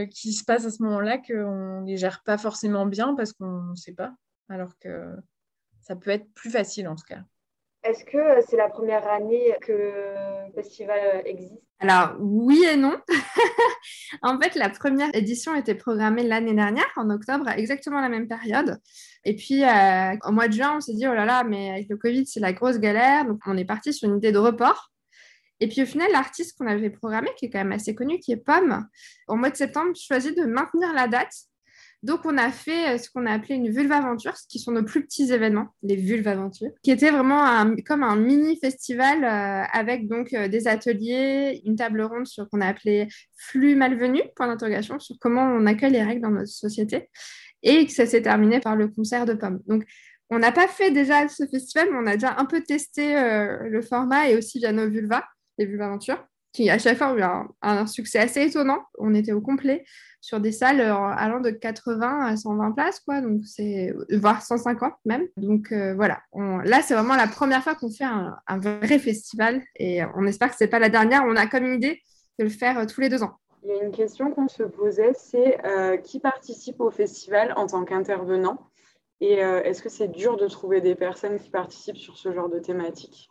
qui 0.10 0.34
se 0.34 0.44
passent 0.44 0.66
à 0.66 0.72
ce 0.72 0.82
moment-là 0.84 1.20
qu'on 1.20 1.82
ne 1.82 1.86
les 1.86 1.98
gère 1.98 2.24
pas 2.24 2.38
forcément 2.38 2.88
bien 2.88 3.14
parce 3.16 3.34
qu'on 3.34 3.64
ne 3.64 3.76
sait 3.76 3.94
pas, 3.94 4.14
alors 4.50 4.78
que 4.80 5.16
ça 5.82 5.96
peut 5.96 6.12
être 6.12 6.32
plus 6.34 6.50
facile 6.50 6.88
en 6.88 6.96
tout 6.96 7.06
cas. 7.08 7.22
Est-ce 7.88 8.03
que 8.03 8.17
euh, 8.17 8.41
c'est 8.48 8.58
la 8.58 8.67
première 8.67 9.08
année 9.08 9.56
que 9.62 9.72
le 9.72 10.53
festival 10.53 11.00
euh, 11.15 11.22
existe? 11.24 11.62
Alors 11.79 12.15
oui 12.20 12.65
et 12.70 12.75
non. 12.75 12.98
en 14.22 14.39
fait, 14.41 14.56
la 14.56 14.70
première 14.70 15.10
édition 15.13 15.56
était 15.56 15.75
programmée 15.75 16.24
l'année 16.24 16.53
dernière, 16.53 16.91
en 16.98 17.10
octobre, 17.10 17.48
à 17.48 17.58
exactement 17.58 18.01
la 18.01 18.10
même 18.10 18.27
période. 18.27 18.77
Et 19.24 19.36
puis, 19.36 19.63
euh, 19.63 20.15
au 20.25 20.32
mois 20.32 20.50
de 20.50 20.53
juin, 20.53 20.75
on 20.77 20.82
s'est 20.82 20.96
dit, 20.96 21.08
oh 21.08 21.13
là 21.13 21.24
là, 21.24 21.44
mais 21.46 21.70
avec 21.70 21.88
le 21.89 21.96
Covid, 21.96 22.25
c'est 22.25 22.41
la 22.41 22.51
grosse 22.51 22.79
galère. 22.79 23.25
Donc, 23.25 23.39
on 23.46 23.56
est 23.56 23.65
parti 23.65 23.94
sur 23.94 24.10
une 24.10 24.17
idée 24.17 24.34
de 24.34 24.39
report. 24.39 24.91
Et 25.60 25.67
puis 25.67 25.82
au 25.82 25.86
final, 25.86 26.12
l'artiste 26.12 26.58
qu'on 26.58 26.67
avait 26.67 26.89
programmé, 26.89 27.29
qui 27.38 27.46
est 27.46 27.50
quand 27.50 27.60
même 27.60 27.72
assez 27.72 27.96
connu, 27.96 28.20
qui 28.20 28.32
est 28.32 28.38
Pomme, 28.38 28.88
au 29.27 29.36
mois 29.36 29.50
de 29.50 29.56
septembre, 29.56 29.96
choisit 29.96 30.38
de 30.38 30.46
maintenir 30.46 30.94
la 30.94 31.08
date 31.08 31.34
donc, 32.04 32.22
on 32.25 32.38
a 32.38 32.51
fait 32.51 32.94
euh, 32.94 32.98
ce 33.00 33.10
qu'on 33.10 33.25
a 33.25 33.32
appelé 33.32 33.56
une 33.56 33.70
vulva-aventure, 33.70 34.38
ce 34.38 34.48
qui 34.48 34.60
sont 34.60 34.72
nos 34.72 34.84
plus 34.84 35.04
petits 35.04 35.32
événements, 35.32 35.70
les 35.82 35.96
vulva-aventures, 35.96 36.70
qui 36.84 36.92
étaient 36.92 37.10
vraiment 37.10 37.75
comme 37.86 38.04
un 38.04 38.16
mini 38.16 38.60
festival 38.60 39.24
euh, 39.24 39.63
avec 39.74 40.08
donc 40.08 40.32
euh, 40.34 40.48
des 40.48 40.68
ateliers, 40.68 41.62
une 41.66 41.75
table 41.75 42.01
ronde 42.04 42.27
sur 42.27 42.48
qu'on 42.50 42.62
a 42.62 42.68
appelé 42.68 43.08
flux 43.36 43.75
malvenu, 43.75 44.22
point 44.36 44.48
d'interrogation, 44.48 45.00
sur 45.00 45.16
comment 45.20 45.42
on 45.42 45.66
accueille 45.66 45.92
les 45.92 46.04
règles 46.04 46.22
dans 46.22 46.30
notre 46.30 46.51
société. 46.51 47.10
Et 47.63 47.88
ça 47.88 48.06
s'est 48.06 48.22
terminé 48.22 48.60
par 48.60 48.75
le 48.75 48.89
concert 48.89 49.25
de 49.25 49.34
pommes. 49.34 49.60
Donc, 49.66 49.84
on 50.30 50.38
n'a 50.38 50.51
pas 50.51 50.68
fait 50.68 50.92
déjà 50.92 51.27
ce 51.27 51.48
festival, 51.48 51.88
mais 51.92 51.98
on 51.98 52.06
a 52.06 52.13
déjà 52.13 52.36
un 52.38 52.46
peu 52.46 52.62
testé 52.62 53.13
le 53.16 53.82
format 53.82 54.30
et 54.30 54.38
aussi 54.38 54.60
via 54.60 54.72
nos 54.72 54.89
vulva, 54.89 55.25
les 55.58 55.66
vulva-aventures 55.66 56.24
qui 56.58 56.72
à 56.72 56.80
chaque 56.80 56.98
fois 56.98 57.14
eu 57.16 57.22
un, 57.62 57.86
succès 57.86 58.18
assez 58.18 58.42
étonnant. 58.42 58.79
On 58.98 59.14
était 59.14 59.31
au 59.31 59.42
complet 59.42 59.86
sur 60.22 60.40
des 60.40 60.51
salles 60.51 60.81
euh, 60.81 60.96
allant 60.96 61.40
de 61.40 61.51
80 61.51 62.25
à 62.25 62.36
120 62.36 62.72
places, 62.72 63.00
quoi, 63.00 63.22
donc 63.22 63.42
c'est 63.46 63.94
voire 64.12 64.42
150 64.42 64.94
même. 65.05 65.27
Donc 65.38 65.72
euh, 65.72 65.94
voilà, 65.94 66.20
là 66.34 66.81
c'est 66.81 66.96
vraiment 66.96 67.16
la 67.16 67.27
première 67.27 67.64
fois 67.64 67.75
qu'on 67.75 67.92
fait 67.92 68.05
un, 68.05 68.58
vrai 68.58 68.98
festival 68.98 69.62
et 69.75 70.01
on 70.16 70.25
espère 70.25 70.50
que 70.50 70.55
c'est 70.58 70.68
pas 70.68 70.79
la 70.79 70.90
dernière. 70.90 71.24
On 71.27 71.36
a 71.36 71.46
comme 71.46 71.72
idée 71.72 72.01
de 72.40 72.46
le 72.46 72.50
faire 72.50 72.79
euh, 72.79 72.86
tous 72.86 73.01
les 73.01 73.10
deux 73.10 73.22
ans. 73.22 73.38
Il 73.64 73.70
y 73.70 73.79
a 73.79 73.84
une 73.84 73.92
question 73.92 74.31
qu'on 74.31 74.48
se 74.48 74.64
posait, 74.64 75.12
c'est 75.14 75.58
qui 76.03 76.20
participe 76.20 76.79
au 76.79 76.90
festival 76.90 77.53
en 77.58 77.68
tant 77.68 77.84
qu'intervenant? 77.84 78.70
Et 79.20 79.34
est-ce 79.40 79.81
que 79.81 79.90
c'est 79.90 80.08
dur 80.08 80.38
de 80.38 80.48
trouver 80.48 80.79
des 80.79 80.96
personnes 80.96 81.38
qui 81.38 81.50
participent 81.50 81.98
sur 81.98 82.18
ce 82.18 82.31
genre 82.31 82.50
de 82.50 82.60
thématique? 82.60 83.29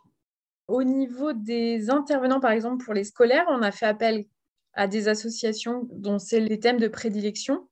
Au 0.67 0.83
niveau 0.83 1.33
des 1.33 1.89
intervenants, 1.89 2.39
par 2.39 2.51
exemple, 2.51 2.83
pour 2.83 2.93
les 2.93 3.03
scolaires, 3.03 3.45
on 3.49 3.61
a 3.61 3.71
fait 3.71 3.85
appel 3.85 4.25
à 4.73 4.87
des 4.87 5.07
associations 5.07 5.87
dont 5.91 6.19
c'est 6.19 6.39
les 6.39 6.59
thèmes 6.59 6.79
de 6.79 6.87
prédilection. 6.87 7.67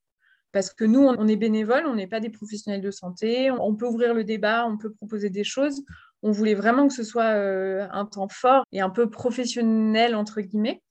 Parce 0.52 0.74
que 0.74 0.86
nous, 0.86 1.02
on 1.02 1.28
est 1.28 1.36
bénévoles, 1.36 1.86
on 1.86 1.96
n'est 1.96 2.08
pas 2.08 2.22
des 2.22 2.30
professionnels 2.30 2.82
de 2.82 2.90
santé. 2.90 3.52
On 3.52 3.76
peut 3.76 3.88
ouvrir 3.88 4.14
le 4.14 4.24
débat, 4.24 4.66
on 4.66 4.78
peut 4.78 4.90
proposer 4.90 5.30
des 5.30 5.44
choses. 5.44 5.84
On 6.24 6.32
voulait 6.32 6.54
vraiment 6.54 6.88
que 6.88 6.94
ce 6.94 7.04
soit 7.04 7.36
euh, 7.36 7.86
un 7.92 8.06
temps 8.06 8.30
fort 8.30 8.64
et 8.72 8.80
un 8.80 8.90
peu 8.90 9.10
professionnel, 9.10 10.16
entre 10.16 10.40
guillemets. 10.40 10.82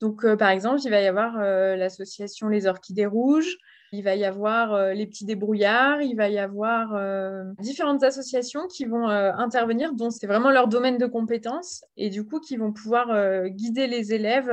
Donc, 0.00 0.24
euh, 0.24 0.36
par 0.36 0.48
exemple, 0.48 0.80
il 0.82 0.90
va 0.90 1.02
y 1.02 1.06
avoir 1.06 1.38
euh, 1.38 1.76
l'association 1.76 2.48
Les 2.48 2.66
Orchidées 2.66 3.04
Rouges, 3.04 3.58
il 3.92 4.04
va 4.04 4.14
y 4.14 4.24
avoir 4.24 4.72
euh, 4.72 4.92
les 4.92 5.06
petits 5.06 5.24
débrouillards, 5.24 6.00
il 6.02 6.14
va 6.14 6.28
y 6.28 6.38
avoir 6.38 6.94
euh, 6.94 7.44
différentes 7.58 8.02
associations 8.04 8.66
qui 8.68 8.84
vont 8.84 9.08
euh, 9.08 9.32
intervenir, 9.32 9.94
dont 9.94 10.10
c'est 10.10 10.26
vraiment 10.26 10.50
leur 10.50 10.68
domaine 10.68 10.98
de 10.98 11.06
compétence, 11.06 11.84
et 11.96 12.08
du 12.08 12.24
coup 12.24 12.40
qui 12.40 12.56
vont 12.56 12.72
pouvoir 12.72 13.48
guider 13.48 13.86
les 13.86 14.14
élèves 14.14 14.50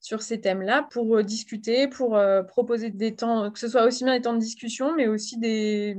sur 0.00 0.22
ces 0.22 0.40
thèmes-là 0.40 0.88
pour 0.90 1.22
discuter, 1.22 1.88
pour 1.88 2.20
proposer 2.46 2.90
des 2.90 3.14
temps, 3.14 3.50
que 3.50 3.58
ce 3.58 3.68
soit 3.68 3.84
aussi 3.84 4.04
bien 4.04 4.14
des 4.14 4.22
temps 4.22 4.34
de 4.34 4.38
discussion, 4.38 4.94
mais 4.94 5.06
aussi 5.06 5.38
des, 5.38 5.96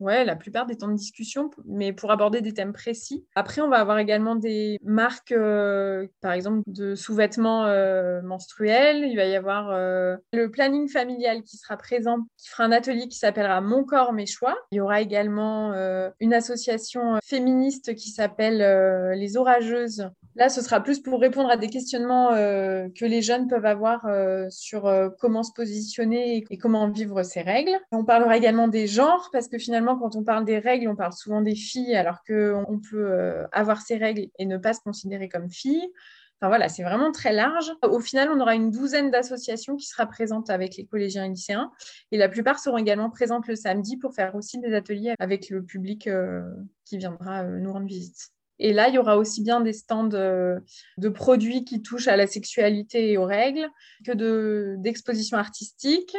Ouais, 0.00 0.24
la 0.24 0.34
plupart 0.34 0.66
des 0.66 0.76
temps 0.76 0.88
de 0.88 0.94
discussion, 0.94 1.50
mais 1.64 1.92
pour 1.92 2.10
aborder 2.10 2.40
des 2.40 2.52
thèmes 2.52 2.72
précis. 2.72 3.24
Après, 3.36 3.60
on 3.60 3.68
va 3.68 3.78
avoir 3.78 3.98
également 3.98 4.34
des 4.34 4.78
marques, 4.82 5.32
euh, 5.32 6.08
par 6.20 6.32
exemple, 6.32 6.62
de 6.66 6.94
sous-vêtements 6.96 7.66
euh, 7.66 8.20
menstruels. 8.22 9.04
Il 9.04 9.16
va 9.16 9.24
y 9.24 9.36
avoir 9.36 9.70
euh, 9.70 10.16
le 10.32 10.50
planning 10.50 10.88
familial 10.88 11.42
qui 11.42 11.56
sera 11.58 11.76
présent, 11.76 12.18
qui 12.36 12.48
fera 12.48 12.64
un 12.64 12.72
atelier 12.72 13.06
qui 13.06 13.18
s'appellera 13.18 13.60
Mon 13.60 13.84
corps, 13.84 14.12
mes 14.12 14.26
choix. 14.26 14.56
Il 14.72 14.76
y 14.76 14.80
aura 14.80 15.00
également 15.00 15.72
une 16.20 16.34
association 16.34 17.18
féministe 17.22 17.94
qui 17.94 18.10
s'appelle 18.10 18.58
Les 19.16 19.36
Orageuses. 19.36 20.10
Là, 20.36 20.48
ce 20.48 20.62
sera 20.62 20.82
plus 20.82 21.00
pour 21.00 21.20
répondre 21.20 21.48
à 21.48 21.56
des 21.56 21.68
questionnements 21.68 22.30
que 22.30 23.04
les 23.04 23.22
jeunes 23.22 23.46
peuvent 23.46 23.66
avoir 23.66 24.06
sur 24.50 24.92
comment 25.20 25.42
se 25.42 25.52
positionner 25.52 26.44
et 26.50 26.58
comment 26.58 26.88
vivre 26.88 27.22
ces 27.22 27.40
règles. 27.42 27.78
On 27.92 28.04
parlera 28.04 28.36
également 28.36 28.68
des 28.68 28.86
genres, 28.86 29.28
parce 29.32 29.48
que 29.48 29.58
finalement, 29.58 29.96
quand 29.96 30.16
on 30.16 30.24
parle 30.24 30.44
des 30.44 30.58
règles, 30.58 30.88
on 30.88 30.96
parle 30.96 31.12
souvent 31.12 31.40
des 31.40 31.54
filles, 31.54 31.94
alors 31.94 32.22
qu'on 32.26 32.80
peut 32.90 33.10
euh, 33.10 33.46
avoir 33.52 33.80
ces 33.80 33.96
règles 33.96 34.28
et 34.38 34.46
ne 34.46 34.58
pas 34.58 34.74
se 34.74 34.80
considérer 34.80 35.28
comme 35.28 35.50
fille. 35.50 35.86
Enfin 36.40 36.48
voilà, 36.48 36.68
c'est 36.68 36.82
vraiment 36.82 37.12
très 37.12 37.32
large. 37.32 37.72
Au 37.82 38.00
final, 38.00 38.28
on 38.30 38.40
aura 38.40 38.54
une 38.54 38.70
douzaine 38.70 39.10
d'associations 39.10 39.76
qui 39.76 39.86
sera 39.86 40.06
présentes 40.06 40.50
avec 40.50 40.76
les 40.76 40.84
collégiens 40.84 41.24
et 41.24 41.28
lycéens. 41.28 41.70
Et 42.10 42.18
la 42.18 42.28
plupart 42.28 42.58
seront 42.58 42.76
également 42.76 43.08
présentes 43.08 43.46
le 43.46 43.56
samedi 43.56 43.96
pour 43.96 44.14
faire 44.14 44.34
aussi 44.34 44.58
des 44.58 44.74
ateliers 44.74 45.14
avec 45.18 45.48
le 45.48 45.62
public 45.62 46.06
euh, 46.06 46.42
qui 46.84 46.98
viendra 46.98 47.44
euh, 47.44 47.58
nous 47.60 47.72
rendre 47.72 47.86
visite. 47.86 48.33
Et 48.58 48.72
là, 48.72 48.88
il 48.88 48.94
y 48.94 48.98
aura 48.98 49.18
aussi 49.18 49.42
bien 49.42 49.60
des 49.60 49.72
stands 49.72 50.08
de 50.08 51.08
produits 51.08 51.64
qui 51.64 51.82
touchent 51.82 52.08
à 52.08 52.16
la 52.16 52.26
sexualité 52.26 53.10
et 53.10 53.18
aux 53.18 53.24
règles 53.24 53.68
que 54.04 54.76
d'expositions 54.76 55.38
artistiques, 55.38 56.16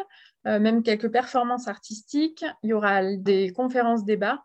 euh, 0.47 0.59
même 0.59 0.83
quelques 0.83 1.11
performances 1.11 1.67
artistiques. 1.67 2.45
Il 2.61 2.69
y 2.69 2.73
aura 2.73 3.15
des 3.15 3.51
conférences 3.51 4.05
débats. 4.05 4.43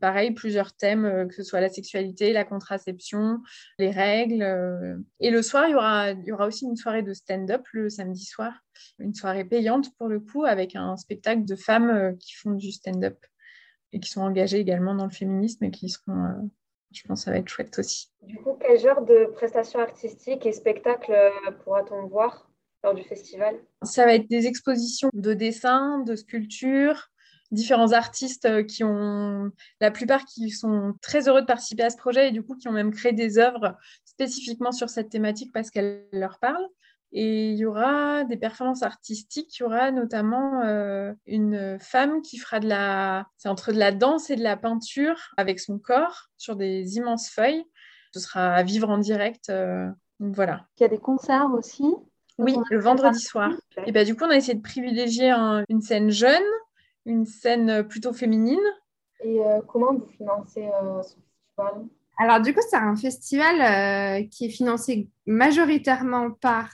Pareil, 0.00 0.32
plusieurs 0.32 0.74
thèmes, 0.74 1.04
euh, 1.04 1.26
que 1.26 1.34
ce 1.34 1.44
soit 1.44 1.60
la 1.60 1.68
sexualité, 1.68 2.32
la 2.32 2.44
contraception, 2.44 3.40
les 3.78 3.90
règles. 3.90 4.42
Euh. 4.42 4.96
Et 5.20 5.30
le 5.30 5.42
soir, 5.42 5.68
il 5.68 5.72
y 5.72 5.74
aura, 5.76 6.10
il 6.10 6.24
y 6.24 6.32
aura 6.32 6.48
aussi 6.48 6.64
une 6.64 6.74
soirée 6.74 7.04
de 7.04 7.12
stand-up 7.12 7.62
le 7.72 7.88
samedi 7.88 8.24
soir, 8.24 8.52
une 8.98 9.14
soirée 9.14 9.44
payante 9.44 9.94
pour 9.98 10.08
le 10.08 10.18
coup, 10.18 10.44
avec 10.44 10.74
un 10.74 10.96
spectacle 10.96 11.44
de 11.44 11.54
femmes 11.54 12.16
qui 12.18 12.34
font 12.34 12.50
du 12.50 12.72
stand-up 12.72 13.24
et 13.92 14.00
qui 14.00 14.10
sont 14.10 14.22
engagées 14.22 14.58
également 14.58 14.96
dans 14.96 15.04
le 15.04 15.12
féminisme 15.12 15.62
et 15.64 15.70
qui 15.70 15.88
seront 15.88 16.50
je 16.92 17.02
pense 17.06 17.20
que 17.20 17.24
ça 17.24 17.30
va 17.30 17.38
être 17.38 17.48
chouette 17.48 17.78
aussi. 17.78 18.08
Du 18.22 18.36
coup, 18.38 18.56
quel 18.60 18.78
genre 18.78 19.04
de 19.04 19.26
prestations 19.34 19.80
artistiques 19.80 20.46
et 20.46 20.52
spectacles 20.52 21.14
pourra-t-on 21.62 22.06
voir 22.06 22.48
du 22.94 23.02
festival? 23.02 23.56
Ça 23.82 24.04
va 24.04 24.14
être 24.14 24.28
des 24.28 24.46
expositions 24.46 25.10
de 25.12 25.34
dessins, 25.34 26.00
de 26.00 26.14
sculptures, 26.14 27.10
différents 27.50 27.92
artistes 27.92 28.44
euh, 28.46 28.62
qui 28.62 28.84
ont, 28.84 29.50
la 29.80 29.90
plupart 29.90 30.24
qui 30.24 30.50
sont 30.50 30.94
très 31.00 31.28
heureux 31.28 31.42
de 31.42 31.46
participer 31.46 31.84
à 31.84 31.90
ce 31.90 31.96
projet 31.96 32.28
et 32.28 32.32
du 32.32 32.42
coup 32.42 32.56
qui 32.56 32.68
ont 32.68 32.72
même 32.72 32.92
créé 32.92 33.12
des 33.12 33.38
œuvres 33.38 33.76
spécifiquement 34.04 34.72
sur 34.72 34.88
cette 34.88 35.10
thématique 35.10 35.52
parce 35.52 35.70
qu'elle 35.70 36.06
leur 36.12 36.38
parle. 36.38 36.64
Et 37.12 37.50
il 37.50 37.56
y 37.56 37.64
aura 37.64 38.24
des 38.24 38.36
performances 38.36 38.82
artistiques. 38.82 39.58
Il 39.58 39.62
y 39.62 39.64
aura 39.64 39.90
notamment 39.90 40.62
euh, 40.64 41.12
une 41.26 41.78
femme 41.80 42.20
qui 42.22 42.38
fera 42.38 42.60
de 42.60 42.68
la. 42.68 43.26
C'est 43.36 43.48
entre 43.48 43.72
de 43.72 43.78
la 43.78 43.92
danse 43.92 44.30
et 44.30 44.36
de 44.36 44.42
la 44.42 44.56
peinture 44.56 45.32
avec 45.36 45.60
son 45.60 45.78
corps 45.78 46.28
sur 46.36 46.56
des 46.56 46.96
immenses 46.96 47.30
feuilles. 47.30 47.64
Ce 48.12 48.20
sera 48.20 48.54
à 48.54 48.62
vivre 48.62 48.90
en 48.90 48.98
direct. 48.98 49.50
Euh, 49.50 49.88
donc 50.20 50.34
voilà. 50.34 50.66
Il 50.78 50.82
y 50.82 50.86
a 50.86 50.88
des 50.88 50.98
concerts 50.98 51.50
aussi. 51.56 51.84
Oui, 52.38 52.54
le 52.70 52.80
vendredi 52.80 53.20
soir. 53.20 53.50
Et 53.86 53.92
bah, 53.92 54.04
du 54.04 54.14
coup, 54.14 54.24
on 54.24 54.30
a 54.30 54.36
essayé 54.36 54.54
de 54.54 54.62
privilégier 54.62 55.30
une 55.70 55.80
scène 55.80 56.10
jeune, 56.10 56.44
une 57.06 57.24
scène 57.24 57.82
plutôt 57.88 58.12
féminine. 58.12 58.60
Et 59.20 59.40
euh, 59.40 59.62
comment 59.66 59.94
vous 59.94 60.06
financez 60.18 60.68
ce 61.02 61.14
festival? 61.14 61.86
Alors 62.18 62.40
du 62.40 62.52
coup, 62.52 62.60
c'est 62.68 62.76
un 62.76 62.96
festival 62.96 64.28
qui 64.28 64.46
est 64.46 64.50
financé 64.50 65.08
majoritairement 65.26 66.30
par 66.30 66.68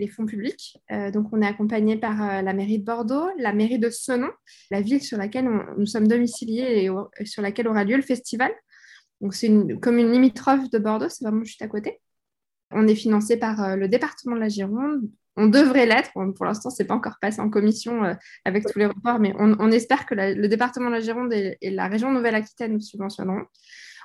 les 0.00 0.08
fonds 0.08 0.26
publics. 0.26 0.78
Euh, 0.90 1.10
donc, 1.10 1.28
on 1.32 1.40
est 1.42 1.46
accompagné 1.46 1.96
par 1.96 2.22
euh, 2.22 2.42
la 2.42 2.52
mairie 2.52 2.78
de 2.78 2.84
Bordeaux, 2.84 3.28
la 3.38 3.52
mairie 3.52 3.78
de 3.78 3.90
Senon, 3.90 4.30
la 4.70 4.80
ville 4.80 5.02
sur 5.02 5.18
laquelle 5.18 5.48
nous 5.76 5.86
sommes 5.86 6.08
domiciliés 6.08 6.90
et 7.18 7.26
sur 7.26 7.42
laquelle 7.42 7.68
aura 7.68 7.84
lieu 7.84 7.96
le 7.96 8.02
festival. 8.02 8.50
Donc, 9.20 9.34
c'est 9.34 9.46
une 9.46 9.78
commune 9.78 10.10
limitrophe 10.10 10.70
de 10.70 10.78
Bordeaux, 10.78 11.08
c'est 11.08 11.24
vraiment 11.24 11.44
juste 11.44 11.62
à 11.62 11.68
côté. 11.68 12.00
On 12.72 12.88
est 12.88 12.94
financé 12.94 13.36
par 13.36 13.62
euh, 13.62 13.76
le 13.76 13.88
département 13.88 14.34
de 14.34 14.40
la 14.40 14.48
Gironde. 14.48 15.02
On 15.36 15.46
devrait 15.46 15.86
l'être. 15.86 16.10
pour 16.12 16.44
l'instant, 16.44 16.70
ce 16.70 16.82
n'est 16.82 16.86
pas 16.86 16.94
encore 16.94 17.18
passé 17.20 17.40
en 17.40 17.48
commission 17.48 18.02
avec 18.44 18.66
tous 18.66 18.78
les 18.78 18.86
reports, 18.86 19.20
mais 19.20 19.32
on, 19.38 19.70
espère 19.70 20.04
que 20.04 20.14
le 20.14 20.48
département 20.48 20.88
de 20.88 20.94
la 20.94 21.00
Gironde 21.00 21.32
et, 21.32 21.56
et 21.62 21.70
la 21.70 21.86
région 21.86 22.12
Nouvelle-Aquitaine 22.12 22.72
nous 22.72 22.80
subventionneront. 22.80 23.44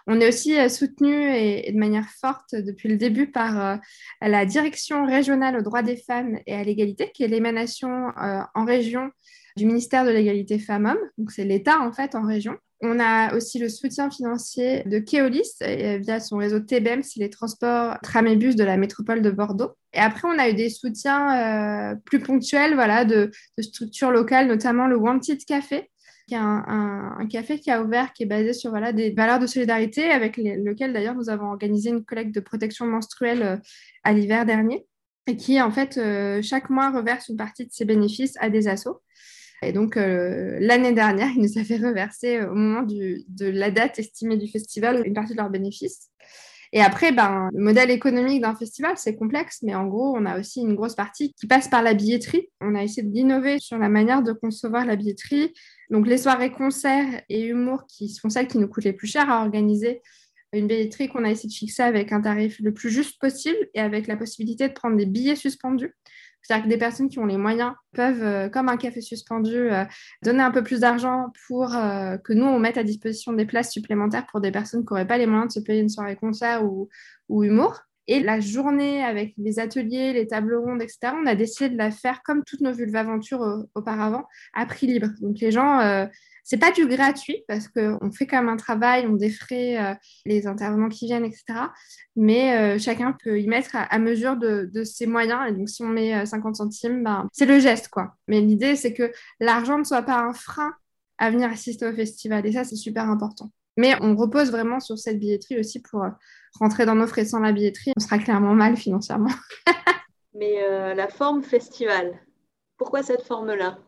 On 0.08 0.20
est 0.20 0.28
aussi 0.28 0.58
euh, 0.58 0.70
soutenu 0.70 1.36
et, 1.36 1.72
de 1.72 1.78
manière 1.78 2.10
forte 2.10 2.54
depuis 2.54 2.90
le 2.90 2.98
début 2.98 3.28
par 3.28 3.66
euh, 3.66 3.76
la 4.22 4.46
Direction 4.46 5.06
régionale 5.06 5.58
aux 5.58 5.64
droits 5.64 5.82
des 5.82 5.98
femmes 5.98 6.40
et 6.46 6.54
à 6.54 6.64
l'égalité, 6.64 7.12
qui 7.14 7.24
est 7.24 7.28
l'émanation 7.28 8.10
euh, 8.22 8.42
en 8.54 8.66
région 8.66 9.10
du 9.58 9.66
ministère 9.66 10.06
de 10.06 10.12
l'égalité 10.12 10.60
femmes-hommes. 10.60 11.00
Donc, 11.18 11.32
c'est 11.32 11.46
l'État, 11.46 11.80
en 11.80 11.92
fait, 11.92 12.14
en 12.14 12.26
région. 12.26 12.56
On 12.82 13.00
a 13.00 13.34
aussi 13.36 13.58
le 13.58 13.70
soutien 13.70 14.12
financier 14.12 14.84
de 14.86 15.00
Keolis 15.00 15.50
via 15.62 16.20
son 16.20 16.38
réseau 16.38 16.60
TBM, 16.60 17.04
c'est 17.04 17.22
les 17.22 17.30
transports 17.30 17.98
tram 18.04 18.28
et 18.28 18.36
bus 18.36 18.58
de 18.58 18.66
la 18.66 18.76
métropole 18.76 19.22
de 19.22 19.32
Bordeaux. 19.32 19.72
Et 19.94 20.00
après, 20.00 20.28
on 20.28 20.38
a 20.38 20.50
eu 20.50 20.54
des 20.54 20.70
soutiens 20.70 21.98
plus 22.04 22.20
ponctuels 22.20 22.74
voilà, 22.74 23.06
de, 23.06 23.32
de, 23.58 23.64
structures 23.64 24.12
locales, 24.12 24.50
notamment 24.50 24.88
le 24.88 24.98
Wanted 24.98 25.46
Café, 25.46 25.90
qui 26.28 26.34
est 26.34 26.38
un, 26.38 27.28
café 27.30 27.60
qui 27.60 27.72
a 27.72 27.82
ouvert, 27.82 28.14
qui 28.14 28.24
est 28.24 28.28
basé 28.28 28.54
sur 28.54 28.72
voilà, 28.72 28.94
des 28.94 29.12
valeurs 29.12 29.40
de 29.40 29.48
solidarité, 29.48 30.06
avec 30.06 30.38
lequel 30.38 30.94
d'ailleurs 30.94 31.16
nous 31.16 31.30
avons 31.30 31.48
organisé 31.48 31.90
une 31.90 32.04
collecte 32.04 32.34
de 32.34 32.40
protection 32.40 32.86
menstruelle 32.86 33.44
euh, 33.44 33.58
à 34.04 34.14
l'hiver 34.14 34.46
dernier, 34.46 34.86
et 35.28 35.36
qui 35.38 35.62
en 35.62 35.72
fait 35.72 35.98
euh, 35.98 36.42
chaque 36.42 36.70
mois 36.70 36.92
reverse 36.92 37.30
une 37.30 37.38
partie 37.38 37.66
de 37.66 37.72
ses 37.72 37.86
bénéfices 37.86 38.36
à 38.40 38.50
des 38.50 38.68
assos. 38.68 39.02
Et 39.62 39.72
donc 39.72 39.98
euh, 39.98 40.58
l'année 40.60 40.94
dernière, 40.94 41.30
ils 41.36 41.42
nous 41.42 41.58
avaient 41.58 41.86
reversé 41.86 42.42
au 42.42 42.54
moment 42.54 42.84
de 42.84 43.46
la 43.46 43.72
date 43.72 44.00
estimée 44.00 44.38
du 44.38 44.48
festival 44.48 45.04
une 45.06 45.14
partie 45.14 45.34
de 45.34 45.38
leurs 45.38 45.50
bénéfices. 45.50 46.10
Et 46.76 46.82
après, 46.82 47.14
ben, 47.14 47.50
le 47.54 47.64
modèle 47.64 47.90
économique 47.90 48.42
d'un 48.42 48.54
festival, 48.54 48.98
c'est 48.98 49.16
complexe, 49.16 49.60
mais 49.64 49.74
en 49.74 49.88
gros, 49.88 50.14
on 50.14 50.26
a 50.26 50.38
aussi 50.38 50.60
une 50.60 50.76
grosse 50.76 50.94
partie 50.94 51.34
qui 51.34 51.48
passe 51.48 51.70
par 51.70 51.82
la 51.82 51.94
billetterie. 51.94 52.50
On 52.60 52.76
a 52.76 52.84
essayé 52.84 53.02
d'innover 53.02 53.60
sur 53.60 53.78
la 53.78 53.88
manière 53.88 54.22
de 54.22 54.34
concevoir 54.34 54.86
la 54.86 54.98
billetterie. 54.98 55.54
Donc, 55.90 56.06
les 56.06 56.18
soirées 56.18 56.52
concerts 56.52 57.24
et 57.30 57.46
humour 57.46 57.86
qui 57.88 58.10
sont 58.10 58.30
celles 58.30 58.50
qui 58.50 58.58
nous 58.58 58.68
coûtent 58.68 58.84
les 58.84 58.92
plus 58.92 59.08
cher 59.08 59.30
à 59.30 59.42
organiser. 59.42 60.02
Une 60.52 60.68
billetterie 60.68 61.08
qu'on 61.08 61.24
a 61.24 61.32
essayé 61.32 61.48
de 61.48 61.54
fixer 61.54 61.84
avec 61.84 62.12
un 62.12 62.20
tarif 62.20 62.60
le 62.60 62.74
plus 62.74 62.90
juste 62.90 63.22
possible 63.22 63.70
et 63.74 63.80
avec 63.80 64.08
la 64.08 64.18
possibilité 64.18 64.68
de 64.68 64.74
prendre 64.74 64.98
des 64.98 65.06
billets 65.06 65.38
suspendus. 65.38 65.96
C'est-à-dire 66.46 66.66
que 66.66 66.70
des 66.70 66.78
personnes 66.78 67.10
qui 67.10 67.18
ont 67.18 67.26
les 67.26 67.38
moyens 67.38 67.74
peuvent, 67.94 68.24
euh, 68.24 68.50
comme 68.50 68.70
un 68.70 68.78
café 68.78 69.02
suspendu, 69.02 69.56
euh, 69.56 69.84
donner 70.24 70.44
un 70.44 70.52
peu 70.52 70.64
plus 70.64 70.82
d'argent 70.82 71.32
pour 71.48 71.76
euh, 71.76 72.18
que 72.18 72.34
nous, 72.34 72.46
on 72.46 72.60
mette 72.60 72.78
à 72.78 72.84
disposition 72.84 73.34
des 73.34 73.46
places 73.46 73.72
supplémentaires 73.72 74.28
pour 74.28 74.42
des 74.42 74.52
personnes 74.52 74.86
qui 74.86 74.94
n'auraient 74.94 75.08
pas 75.08 75.18
les 75.18 75.26
moyens 75.26 75.48
de 75.48 75.60
se 75.60 75.66
payer 75.66 75.82
une 75.82 75.90
soirée 75.90 76.16
concert 76.16 76.64
ou, 76.64 76.90
ou 77.30 77.44
humour. 77.44 77.80
Et 78.08 78.20
la 78.20 78.40
journée 78.40 79.04
avec 79.04 79.34
les 79.38 79.58
ateliers, 79.58 80.14
les 80.14 80.28
tables 80.28 80.56
rondes, 80.56 80.84
etc., 80.84 81.14
on 81.20 81.26
a 81.26 81.34
décidé 81.34 81.70
de 81.70 81.78
la 81.78 81.90
faire 81.90 82.22
comme 82.22 82.44
toutes 82.44 82.62
nos 82.62 82.72
vulvaventures 82.72 83.66
auparavant, 83.74 84.28
à 84.54 84.68
prix 84.68 84.86
libre. 84.86 85.08
Donc 85.22 85.40
les 85.40 85.50
gens 85.50 86.08
c'est 86.46 86.58
pas 86.58 86.72
du 86.72 86.86
gratuit 86.86 87.44
parce 87.48 87.68
qu'on 87.68 88.12
fait 88.12 88.28
quand 88.28 88.38
même 88.38 88.50
un 88.50 88.56
travail, 88.56 89.08
on 89.08 89.14
défraie 89.14 89.78
euh, 89.84 89.96
les 90.26 90.46
intervenants 90.46 90.90
qui 90.90 91.08
viennent, 91.08 91.26
etc. 91.26 91.44
Mais 92.16 92.56
euh, 92.56 92.80
chacun 92.80 93.14
peut 93.14 93.42
y 93.42 93.48
mettre 93.48 93.72
à, 93.74 93.98
mesure 93.98 94.38
de, 94.38 94.84
ses 94.84 95.08
moyens. 95.08 95.42
Et 95.50 95.54
donc, 95.54 95.68
si 95.68 95.82
on 95.82 95.88
met 95.88 96.24
50 96.24 96.52
euh, 96.52 96.54
centimes, 96.54 97.04
ben, 97.04 97.28
c'est 97.34 97.48
le 97.48 97.60
geste, 97.60 97.88
quoi. 97.88 98.14
Mais 98.28 98.42
l'idée, 98.42 98.76
c'est 98.76 98.94
que 98.94 99.12
l'argent 99.40 99.80
ne 99.80 99.84
soit 99.84 100.04
pas 100.04 100.20
un 100.20 100.34
frein 100.34 100.72
à 101.18 101.32
venir 101.32 101.50
assister 101.50 101.88
au 101.88 101.94
festival. 101.94 102.46
Et 102.46 102.52
ça, 102.52 102.64
c'est 102.64 102.76
super 102.76 103.10
important. 103.10 103.50
Mais 103.76 103.96
on 104.02 104.16
repose 104.16 104.52
vraiment 104.52 104.80
sur 104.80 105.00
cette 105.00 105.20
billetterie 105.20 105.60
aussi 105.60 105.82
pour 105.82 106.06
rentrer 106.60 106.86
dans 106.86 106.96
nos 106.96 107.08
frais 107.08 107.26
sans 107.26 107.40
la 107.40 107.54
billetterie. 107.54 107.92
On 107.98 108.00
sera 108.00 108.20
clairement 108.20 108.54
mal 108.54 108.78
financièrement. 108.78 109.34
Mais 110.36 110.62
la 110.94 111.08
forme 111.08 111.44
festival, 111.44 112.20
pourquoi 112.78 113.04
cette 113.04 113.24
forme-là? 113.24 113.80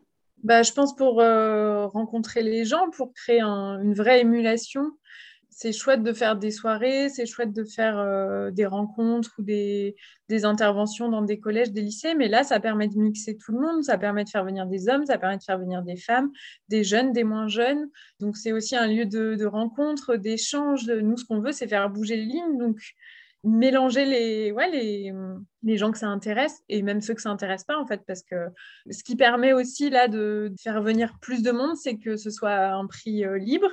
Bah, 0.43 0.63
Je 0.63 0.71
pense 0.71 0.95
pour 0.95 1.21
euh, 1.21 1.87
rencontrer 1.87 2.43
les 2.43 2.65
gens, 2.65 2.89
pour 2.91 3.13
créer 3.13 3.41
une 3.41 3.93
vraie 3.93 4.21
émulation. 4.21 4.91
C'est 5.49 5.71
chouette 5.71 6.03
de 6.03 6.13
faire 6.13 6.35
des 6.35 6.51
soirées, 6.51 7.09
c'est 7.09 7.25
chouette 7.25 7.51
de 7.51 7.63
faire 7.63 7.97
euh, 7.97 8.51
des 8.51 8.67
rencontres 8.67 9.33
ou 9.39 9.41
des, 9.41 9.95
interventions 10.43 11.09
dans 11.09 11.23
des 11.23 11.39
collèges, 11.39 11.71
des 11.71 11.81
lycées, 11.81 12.13
mais 12.13 12.27
là, 12.27 12.43
ça 12.43 12.59
permet 12.59 12.87
de 12.87 12.95
mixer 12.99 13.37
tout 13.37 13.53
le 13.53 13.61
monde, 13.61 13.83
ça 13.83 13.97
permet 13.97 14.23
de 14.23 14.29
faire 14.29 14.45
venir 14.45 14.67
des 14.67 14.87
hommes, 14.87 15.07
ça 15.07 15.17
permet 15.17 15.37
de 15.37 15.43
faire 15.43 15.57
venir 15.57 15.81
des 15.81 15.95
femmes, 15.95 16.31
des 16.69 16.83
jeunes, 16.83 17.11
des 17.11 17.23
moins 17.23 17.47
jeunes. 17.47 17.89
Donc, 18.19 18.37
c'est 18.37 18.51
aussi 18.51 18.75
un 18.75 18.85
lieu 18.85 19.05
de, 19.07 19.33
de 19.33 19.45
rencontre, 19.47 20.15
d'échange. 20.15 20.87
Nous, 20.87 21.17
ce 21.17 21.25
qu'on 21.25 21.39
veut, 21.39 21.51
c'est 21.51 21.67
faire 21.67 21.89
bouger 21.89 22.17
les 22.17 22.25
lignes. 22.25 22.59
Donc, 22.59 22.77
mélanger 23.47 24.05
les, 24.05 24.51
ouais, 24.51 24.69
les, 24.69 25.13
les, 25.63 25.77
gens 25.77 25.91
que 25.91 25.97
ça 25.97 26.07
intéresse 26.07 26.61
et 26.69 26.81
même 26.81 27.01
ceux 27.01 27.13
que 27.13 27.21
ça 27.21 27.29
intéresse 27.29 27.63
pas 27.63 27.77
en 27.77 27.85
fait 27.85 28.01
parce 28.05 28.21
que 28.23 28.35
ce 28.89 29.03
qui 29.03 29.15
permet 29.15 29.53
aussi 29.53 29.89
là 29.89 30.07
de 30.07 30.53
faire 30.61 30.81
venir 30.81 31.17
plus 31.21 31.41
de 31.41 31.51
monde 31.51 31.75
c'est 31.75 31.97
que 31.97 32.17
ce 32.17 32.29
soit 32.29 32.67
un 32.67 32.85
prix 32.87 33.25
euh, 33.25 33.37
libre. 33.37 33.69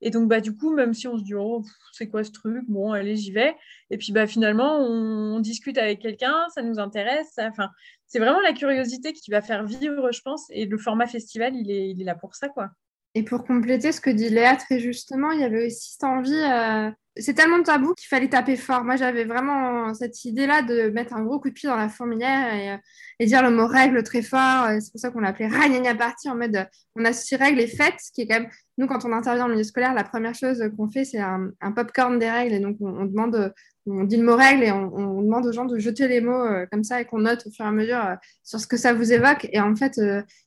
Et 0.00 0.10
donc 0.10 0.28
bah 0.28 0.40
du 0.40 0.54
coup 0.54 0.74
même 0.74 0.92
si 0.92 1.08
on 1.08 1.16
se 1.16 1.22
dit 1.22 1.34
oh 1.34 1.62
c'est 1.92 2.08
quoi 2.08 2.24
ce 2.24 2.32
truc? 2.32 2.64
Bon 2.68 2.92
allez 2.92 3.16
j'y 3.16 3.32
vais. 3.32 3.56
Et 3.90 3.96
puis 3.96 4.12
bah 4.12 4.26
finalement 4.26 4.78
on, 4.78 5.40
discute 5.40 5.78
avec 5.78 6.00
quelqu'un 6.00 6.46
ça 6.54 6.62
nous 6.62 6.78
intéresse 6.78 7.34
enfin 7.38 7.70
c'est 8.06 8.18
vraiment 8.18 8.40
la 8.40 8.52
curiosité 8.52 9.12
qui 9.12 9.30
va 9.30 9.40
faire 9.40 9.64
vivre 9.64 10.12
je 10.12 10.20
pense. 10.20 10.46
Et 10.50 10.66
le 10.66 10.78
format 10.78 11.06
festival 11.06 11.56
il 11.56 11.70
est, 11.70 11.90
il 11.90 12.00
est 12.00 12.04
là 12.04 12.14
pour 12.14 12.34
ça 12.34 12.48
quoi 12.48 12.70
et 13.14 13.22
pour 13.22 13.44
compléter 13.44 13.92
ce 13.92 14.00
que 14.00 14.10
dit 14.10 14.28
Léa 14.28 14.56
très 14.56 14.80
justement 14.80 15.30
il 15.30 15.40
y 15.40 15.44
avait 15.44 15.66
aussi 15.66 15.92
cette 15.92 16.04
envie 16.04 16.34
euh, 16.34 16.90
c'est 17.16 17.34
tellement 17.34 17.62
tabou 17.62 17.94
qu'il 17.94 18.08
fallait 18.08 18.28
taper 18.28 18.56
fort. 18.56 18.84
Moi, 18.84 18.96
j'avais 18.96 19.24
vraiment 19.24 19.94
cette 19.94 20.24
idée-là 20.24 20.62
de 20.62 20.90
mettre 20.90 21.14
un 21.14 21.22
gros 21.22 21.38
coup 21.38 21.48
de 21.48 21.54
pied 21.54 21.68
dans 21.68 21.76
la 21.76 21.88
fourmilière 21.88 22.54
et, 22.54 22.72
euh, 22.72 23.26
dire 23.26 23.42
le 23.42 23.50
mot 23.50 23.66
règle 23.66 24.02
très 24.02 24.22
fort. 24.22 24.68
C'est 24.80 24.90
pour 24.90 25.00
ça 25.00 25.10
qu'on 25.10 25.20
l'appelait 25.20 25.46
Ragnagna 25.46 25.94
Party 25.94 26.28
en 26.28 26.36
mode 26.36 26.66
on 26.96 27.04
associe 27.04 27.40
règles 27.40 27.60
et 27.60 27.68
fêtes, 27.68 28.00
qui 28.14 28.22
est 28.22 28.26
quand 28.26 28.40
même, 28.40 28.50
nous, 28.78 28.86
quand 28.86 29.04
on 29.04 29.12
intervient 29.12 29.46
en 29.46 29.48
milieu 29.48 29.62
scolaire, 29.62 29.94
la 29.94 30.04
première 30.04 30.34
chose 30.34 30.62
qu'on 30.76 30.90
fait, 30.90 31.04
c'est 31.04 31.20
un, 31.20 31.50
un 31.60 31.72
pop-corn 31.72 32.18
des 32.18 32.30
règles. 32.30 32.54
Et 32.54 32.60
donc, 32.60 32.76
on, 32.80 33.04
demande, 33.04 33.54
on 33.86 34.04
dit 34.04 34.16
le 34.16 34.24
mot 34.24 34.36
règle 34.36 34.62
et 34.62 34.72
on, 34.72 35.22
demande 35.22 35.46
aux 35.46 35.52
gens 35.52 35.64
de 35.64 35.78
jeter 35.78 36.08
les 36.08 36.20
mots 36.20 36.32
euh, 36.32 36.66
comme 36.70 36.84
ça 36.84 37.00
et 37.00 37.04
qu'on 37.04 37.20
note 37.20 37.46
au 37.46 37.50
fur 37.50 37.64
et 37.64 37.68
à 37.68 37.72
mesure 37.72 38.04
euh, 38.04 38.14
sur 38.42 38.60
ce 38.60 38.66
que 38.66 38.76
ça 38.76 38.92
vous 38.92 39.12
évoque. 39.12 39.48
Et 39.52 39.60
en 39.60 39.74
fait, 39.76 40.00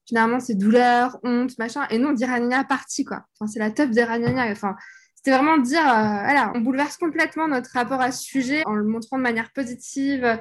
généralement, 0.06 0.40
c'est 0.40 0.56
douleur, 0.56 1.20
honte, 1.24 1.58
machin. 1.58 1.86
Et 1.90 1.98
nous, 1.98 2.10
on 2.10 2.14
dit 2.14 2.26
Ragnagna 2.26 2.64
Party, 2.64 3.06
quoi. 3.06 3.26
Enfin, 3.40 3.52
c'est 3.52 3.60
la 3.60 3.72
top 3.72 3.92
des. 3.92 4.04
Enfin, 4.04 4.76
c'est 5.28 5.32
vraiment 5.32 5.58
dire, 5.58 5.82
euh, 5.82 6.24
voilà, 6.24 6.54
on 6.56 6.62
bouleverse 6.62 6.96
complètement 6.96 7.50
notre 7.50 7.72
rapport 7.74 8.00
à 8.00 8.14
ce 8.14 8.24
sujet 8.24 8.64
en 8.66 8.76
le 8.76 8.86
montrant 8.86 9.18
de 9.18 9.24
manière 9.24 9.52
positive, 9.52 10.40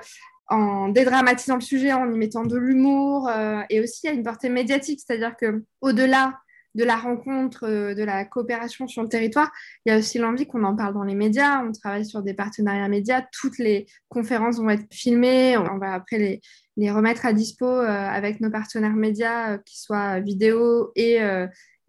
en 0.49 0.91
dédramatisant 0.91 1.57
le 1.57 1.61
sujet, 1.61 1.93
en 1.93 2.09
y 2.13 2.17
mettant 2.17 2.45
de 2.45 2.57
l'humour, 2.57 3.29
euh, 3.29 3.63
et 3.69 3.81
aussi 3.81 4.07
à 4.07 4.13
une 4.13 4.23
portée 4.23 4.49
médiatique, 4.49 5.03
c'est-à-dire 5.05 5.37
que 5.37 5.65
au-delà 5.81 6.39
de 6.77 6.85
la 6.85 6.97
rencontre, 6.97 7.65
euh, 7.65 7.95
de 7.95 8.05
la 8.05 8.25
coopération 8.25 8.87
sur 8.87 9.03
le 9.03 9.09
territoire, 9.09 9.51
il 9.85 9.91
y 9.91 9.93
a 9.93 9.99
aussi 9.99 10.19
l'envie 10.19 10.47
qu'on 10.47 10.63
en 10.63 10.77
parle 10.77 10.95
dans 10.95 11.03
les 11.03 11.15
médias. 11.17 11.65
On 11.65 11.73
travaille 11.73 12.07
sur 12.07 12.23
des 12.23 12.35
partenariats 12.35 12.89
médias. 12.89 13.25
Toutes 13.33 13.59
les 13.59 13.87
conférences 14.09 14.59
vont 14.59 14.71
être 14.71 14.87
filmées. 14.93 15.57
On 15.57 15.79
va 15.79 15.95
après 15.95 16.19
les, 16.19 16.41
les 16.77 16.91
remettre 16.91 17.27
à 17.27 17.33
dispo 17.33 17.67
avec 17.67 18.41
nos 18.41 18.51
partenaires 18.51 18.95
médias, 18.95 19.59
qui 19.59 19.81
soient 19.81 20.21
vidéo 20.21 20.93
et, 20.95 21.19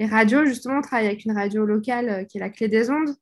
radio, 0.06 0.46
justement, 0.46 0.78
on 0.78 0.82
travaille 0.82 1.08
avec 1.08 1.26
une 1.26 1.32
radio 1.32 1.66
locale 1.66 2.10
euh, 2.10 2.24
qui 2.24 2.38
est 2.38 2.42
la 2.42 2.50
Clé 2.50 2.68
des 2.68 2.90
Ondes 2.90 3.16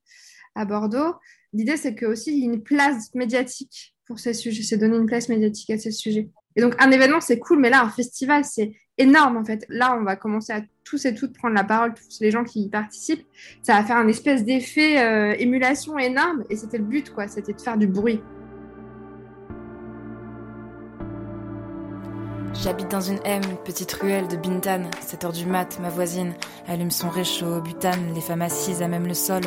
à 0.56 0.65
Bordeaux. 0.65 1.15
L'idée, 1.54 1.78
c'est 1.78 1.95
que 1.95 2.06
aussi 2.06 2.34
il 2.34 2.39
y 2.39 2.49
a 2.49 2.54
une 2.54 2.63
place 2.63 3.13
médiatique 3.15 3.94
pour 4.08 4.20
ces 4.20 4.34
sujets, 4.34 4.63
c'est 4.63 4.78
donner 4.78 4.98
une 4.98 5.06
place 5.06 5.30
médiatique 5.30 5.70
à 5.72 5.78
ces 5.78 5.91
sujets. 5.91 6.30
Et 6.56 6.62
donc, 6.62 6.76
un 6.80 6.91
événement, 6.91 7.20
c'est 7.20 7.39
cool, 7.39 7.60
mais 7.60 7.70
là, 7.70 7.84
un 7.84 7.89
festival, 7.89 8.46
c'est 8.46 8.72
énorme, 8.98 9.38
en 9.38 9.44
fait. 9.44 9.65
Là, 9.68 9.98
on 10.00 10.04
va 10.04 10.15
commencer 10.15 10.54
à 10.54 10.62
tous 10.84 11.06
et 11.06 11.13
toutes 11.13 11.34
prendre 11.34 11.56
la 11.56 11.63
parole, 11.63 11.94
tous 11.94 12.20
les 12.22 12.32
gens 12.32 12.44
qui 12.44 12.63
y 12.63 12.70
participent. 12.70 13.26
Ça 13.62 13.74
va 13.74 13.84
faire 13.84 13.98
un 13.98 14.08
espèce 14.08 14.46
d'effet 14.46 15.04
euh, 15.04 15.36
émulation 15.38 15.98
énorme, 15.98 16.44
et 16.50 16.56
c'était 16.56 16.78
le 16.78 16.86
but, 16.86 17.12
quoi. 17.13 17.28
C'était 17.28 17.54
de 17.54 17.62
faire 17.62 17.78
du 17.78 17.88
bruit. 17.88 18.22
J'habite 22.63 22.89
dans 22.89 23.02
une 23.02 23.20
M, 23.26 23.41
petite 23.63 23.91
ruelle 23.94 24.28
de 24.28 24.38
Bintan. 24.38 24.84
7 25.02 25.26
heures 25.26 25.32
du 25.34 25.46
mat, 25.46 25.78
ma 25.82 25.89
voisine 25.89 26.34
allume 26.68 26.89
son 26.89 27.10
réchaud 27.10 27.58
au 27.58 27.62
butane. 27.62 28.13
Les 28.15 28.22
femmes 28.22 28.41
assises 28.41 28.82
à 28.82 28.88
même 28.88 29.08
le 29.08 29.13
sol 29.13 29.41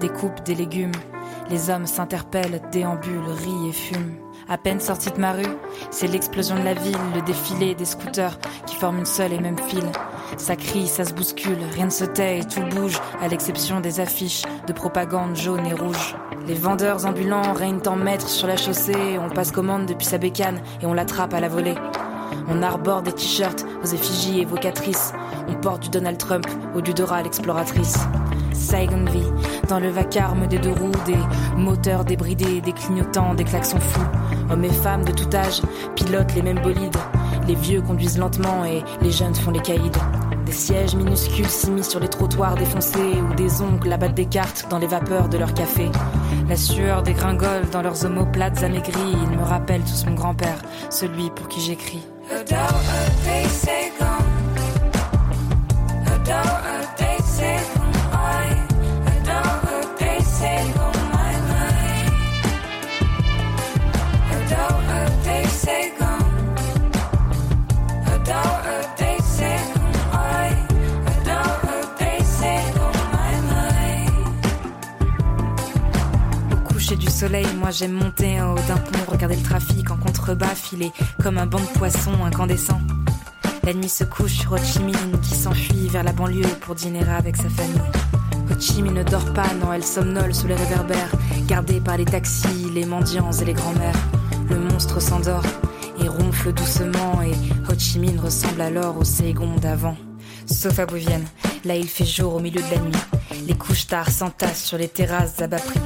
découpent 0.00 0.42
des 0.44 0.54
légumes. 0.54 0.92
Les 1.50 1.70
hommes 1.70 1.86
s'interpellent, 1.86 2.62
déambulent, 2.72 3.28
rient 3.28 3.68
et 3.68 3.72
fument. 3.72 4.16
À 4.48 4.58
peine 4.58 4.80
sortie 4.80 5.10
de 5.10 5.20
ma 5.20 5.32
rue, 5.32 5.56
c'est 5.90 6.06
l'explosion 6.06 6.56
de 6.56 6.62
la 6.62 6.74
ville, 6.74 6.96
le 7.14 7.22
défilé 7.22 7.74
des 7.74 7.84
scooters 7.84 8.38
qui 8.64 8.76
forment 8.76 9.00
une 9.00 9.06
seule 9.06 9.32
et 9.32 9.40
même 9.40 9.58
file. 9.58 9.90
Ça 10.38 10.56
crie, 10.56 10.86
ça 10.86 11.04
se 11.04 11.12
bouscule, 11.14 11.58
rien 11.74 11.86
ne 11.86 11.90
se 11.90 12.04
tait 12.04 12.38
et 12.38 12.44
tout 12.44 12.62
bouge, 12.62 13.00
à 13.20 13.28
l'exception 13.28 13.80
des 13.80 14.00
affiches 14.00 14.42
de 14.66 14.72
propagande 14.72 15.36
jaune 15.36 15.66
et 15.66 15.74
rouge. 15.74 16.16
Les 16.46 16.54
vendeurs 16.54 17.06
ambulants 17.06 17.52
règnent 17.52 17.86
en 17.86 17.96
maître 17.96 18.28
sur 18.28 18.46
la 18.46 18.56
chaussée, 18.56 19.18
on 19.18 19.30
passe 19.30 19.50
commande 19.50 19.86
depuis 19.86 20.06
sa 20.06 20.18
bécane 20.18 20.60
et 20.80 20.86
on 20.86 20.94
l'attrape 20.94 21.34
à 21.34 21.40
la 21.40 21.48
volée. 21.48 21.74
On 22.48 22.62
arbore 22.62 23.02
des 23.02 23.12
t-shirts 23.12 23.64
aux 23.82 23.86
effigies 23.86 24.40
évocatrices. 24.40 25.12
On 25.48 25.54
porte 25.54 25.82
du 25.82 25.88
Donald 25.88 26.18
Trump 26.18 26.46
au 26.74 26.80
Dudora 26.80 27.22
l'exploratrice. 27.22 27.98
Saigon 28.52 29.04
vie, 29.04 29.32
dans 29.68 29.80
le 29.80 29.90
vacarme 29.90 30.46
des 30.46 30.58
deux 30.58 30.72
roues, 30.72 30.90
des 31.04 31.18
moteurs 31.56 32.04
débridés, 32.04 32.60
des 32.60 32.72
clignotants, 32.72 33.34
des 33.34 33.44
klaxons 33.44 33.80
fous. 33.80 34.06
Hommes 34.50 34.64
et 34.64 34.72
femmes 34.72 35.04
de 35.04 35.12
tout 35.12 35.34
âge 35.34 35.60
pilotent 35.94 36.34
les 36.34 36.42
mêmes 36.42 36.60
bolides. 36.60 36.96
Les 37.46 37.54
vieux 37.54 37.82
conduisent 37.82 38.18
lentement 38.18 38.64
et 38.64 38.82
les 39.02 39.10
jeunes 39.10 39.34
font 39.34 39.50
les 39.50 39.60
caïds. 39.60 39.90
Des 40.46 40.52
sièges 40.52 40.94
minuscules 40.94 41.48
s'immiscent 41.48 41.90
sur 41.90 42.00
les 42.00 42.08
trottoirs 42.08 42.54
défoncés 42.54 43.20
ou 43.20 43.34
des 43.34 43.60
oncles 43.60 43.92
abattent 43.92 44.14
des 44.14 44.26
cartes 44.26 44.66
dans 44.70 44.78
les 44.78 44.86
vapeurs 44.86 45.28
de 45.28 45.38
leur 45.38 45.52
café. 45.54 45.90
La 46.48 46.56
sueur 46.56 47.02
dégringole 47.02 47.68
dans 47.72 47.82
leurs 47.82 48.04
omoplates 48.04 48.62
amaigris. 48.62 49.16
Ils 49.24 49.36
me 49.36 49.42
rappellent 49.42 49.82
tous 49.82 50.06
mon 50.06 50.14
grand-père, 50.14 50.58
celui 50.88 51.30
pour 51.30 51.48
qui 51.48 51.60
j'écris. 51.60 52.06
Adult, 52.28 52.84
they 53.24 53.44
say 53.48 53.92
soleil, 77.16 77.46
moi 77.58 77.70
j'aime 77.70 77.92
monter 77.92 78.42
en 78.42 78.52
haut 78.52 78.68
d'un 78.68 78.76
pont, 78.76 79.10
regarder 79.10 79.36
le 79.36 79.42
trafic 79.42 79.90
en 79.90 79.96
contrebas, 79.96 80.54
filer 80.54 80.92
comme 81.22 81.38
un 81.38 81.46
banc 81.46 81.60
de 81.60 81.78
poissons 81.78 82.12
incandescent. 82.22 82.78
La 83.64 83.72
nuit 83.72 83.88
se 83.88 84.04
couche 84.04 84.34
sur 84.34 84.52
Ho 84.52 84.58
Chi 84.58 84.80
Minh 84.80 85.18
qui 85.22 85.34
s'enfuit 85.34 85.88
vers 85.88 86.04
la 86.04 86.12
banlieue 86.12 86.46
pour 86.60 86.74
dîner 86.74 87.00
avec 87.08 87.36
sa 87.36 87.48
famille. 87.48 87.80
Ho 88.50 88.60
Chi 88.60 88.82
ne 88.82 89.02
dort 89.02 89.32
pas, 89.32 89.46
non, 89.62 89.72
elle 89.72 89.82
somnole 89.82 90.34
sous 90.34 90.46
les 90.46 90.56
réverbères, 90.56 91.10
gardée 91.46 91.80
par 91.80 91.96
les 91.96 92.04
taxis, 92.04 92.70
les 92.74 92.84
mendiants 92.84 93.32
et 93.32 93.44
les 93.46 93.54
grands-mères. 93.54 93.96
Le 94.50 94.58
monstre 94.58 95.00
s'endort 95.00 95.46
et 95.98 96.08
ronfle 96.08 96.52
doucement 96.52 97.22
et 97.22 97.32
Ho 97.70 97.74
Chi 97.78 97.98
Minh 97.98 98.20
ressemble 98.20 98.60
alors 98.60 98.98
au 98.98 99.04
Saigon 99.04 99.56
d'avant. 99.56 99.96
Sauf 100.44 100.78
à 100.78 100.84
Bouvienne, 100.84 101.24
là 101.64 101.76
il 101.76 101.88
fait 101.88 102.04
jour 102.04 102.34
au 102.34 102.40
milieu 102.40 102.60
de 102.60 102.74
la 102.74 102.80
nuit. 102.82 103.46
Les 103.48 103.54
couches 103.54 103.86
tard 103.86 104.10
s'entassent 104.10 104.64
sur 104.64 104.76
les 104.76 104.88
terrasses 104.88 105.40
à 105.40 105.46
bas 105.46 105.56
prix. 105.56 105.80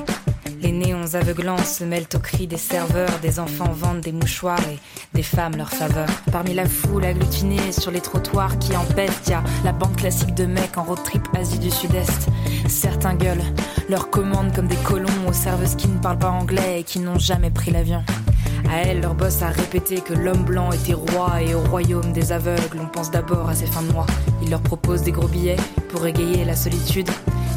Les 1.01 1.07
néons 1.07 1.15
aveuglants 1.15 1.65
se 1.65 1.83
mêlent 1.85 2.09
aux 2.15 2.19
cris 2.19 2.47
des 2.47 2.59
serveurs, 2.59 3.21
des 3.23 3.41
enfants 3.41 3.73
vendent 3.73 4.03
des 4.03 4.13
mouchoirs 4.13 4.61
et 4.71 4.79
des 5.15 5.23
femmes 5.23 5.57
leur 5.57 5.71
faveur. 5.71 6.07
Parmi 6.31 6.53
la 6.53 6.67
foule 6.67 7.07
agglutinée 7.07 7.73
sur 7.73 7.91
les 7.91 8.03
trottoirs 8.03 8.59
qui 8.59 8.77
empestent, 8.77 9.29
y 9.29 9.33
a 9.33 9.43
la 9.65 9.73
bande 9.73 9.97
classique 9.97 10.35
de 10.35 10.45
mecs 10.45 10.77
en 10.77 10.83
road 10.83 11.03
trip 11.03 11.27
Asie 11.35 11.59
du 11.59 11.71
Sud-Est. 11.71 12.29
Certains 12.69 13.15
gueulent, 13.15 13.43
leur 13.89 14.11
commandent 14.11 14.55
comme 14.55 14.67
des 14.67 14.77
colons 14.77 15.09
aux 15.27 15.33
serveuses 15.33 15.75
qui 15.75 15.89
ne 15.89 15.99
parlent 15.99 16.19
pas 16.19 16.31
anglais 16.31 16.81
et 16.81 16.85
qui 16.85 16.99
n'ont 16.99 17.19
jamais 17.19 17.51
pris 17.51 17.71
l'avion. 17.71 18.05
À 18.71 18.83
elle, 18.83 19.01
leur 19.01 19.15
boss 19.15 19.41
a 19.41 19.49
répété 19.49 20.03
que 20.03 20.13
l'homme 20.13 20.45
blanc 20.45 20.71
était 20.71 20.93
roi 20.93 21.41
et 21.41 21.55
au 21.55 21.61
royaume 21.61 22.13
des 22.13 22.31
aveugles, 22.31 22.79
on 22.79 22.87
pense 22.87 23.11
d'abord 23.11 23.49
à 23.49 23.55
ses 23.55 23.67
fins 23.67 23.83
de 23.83 23.93
mois. 23.93 24.07
Il 24.43 24.51
leur 24.51 24.61
propose 24.61 25.03
des 25.03 25.13
gros 25.13 25.29
billets 25.29 25.57
pour 25.89 26.07
égayer 26.07 26.45
la 26.45 26.57
solitude. 26.57 27.09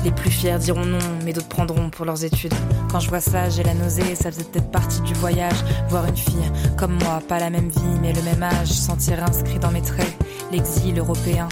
Les 0.04 0.12
plus 0.12 0.30
fiers 0.30 0.58
diront 0.60 0.86
non, 0.86 1.00
mais 1.24 1.32
d'autres 1.32 1.48
prendront 1.48 1.90
pour 1.90 2.06
leurs 2.06 2.26
études. 2.26 2.54
Quand 2.92 3.00
je 3.00 3.10
vois 3.10 3.22
ça, 3.22 3.50
j'ai 3.50 3.64
la 3.64 3.74
nausée, 3.74 4.16
ça 4.16 4.32
faisait 4.32 4.44
peut-être 4.44 4.70
partie 4.70 5.02
du 5.02 5.14
voyage. 5.14 5.56
Voir 5.88 6.06
une 6.06 6.18
fille 6.18 6.52
comme 6.78 6.98
moi, 7.04 7.22
pas 7.28 7.40
la 7.40 7.50
même 7.50 7.70
vie, 7.70 8.00
mais 8.02 8.12
le 8.12 8.22
même 8.22 8.44
âge, 8.44 8.68
sentir 8.68 9.24
inscrit 9.24 9.60
dans 9.60 9.72
mes 9.72 9.82
traits 9.82 10.14
l'exil 10.52 11.00
européen. 11.00 11.48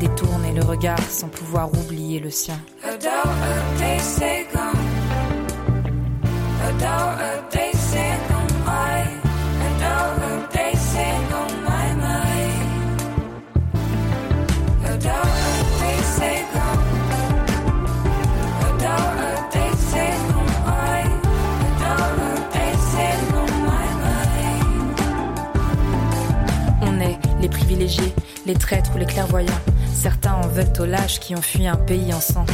Détourner 0.00 0.52
le 0.52 0.64
regard 0.64 1.02
sans 1.10 1.28
pouvoir 1.28 1.70
oublier 1.74 2.20
le 2.20 2.30
sien. 2.30 2.58
Les 28.46 28.54
traîtres 28.54 28.90
ou 28.94 28.98
les 28.98 29.06
clairvoyants. 29.06 29.60
Certains 29.94 30.34
en 30.34 30.46
veulent 30.48 30.72
au 30.78 30.84
lâche 30.84 31.20
qui 31.20 31.34
ont 31.34 31.42
fui 31.42 31.66
un 31.66 31.76
pays 31.76 32.12
en 32.14 32.20
sang. 32.20 32.44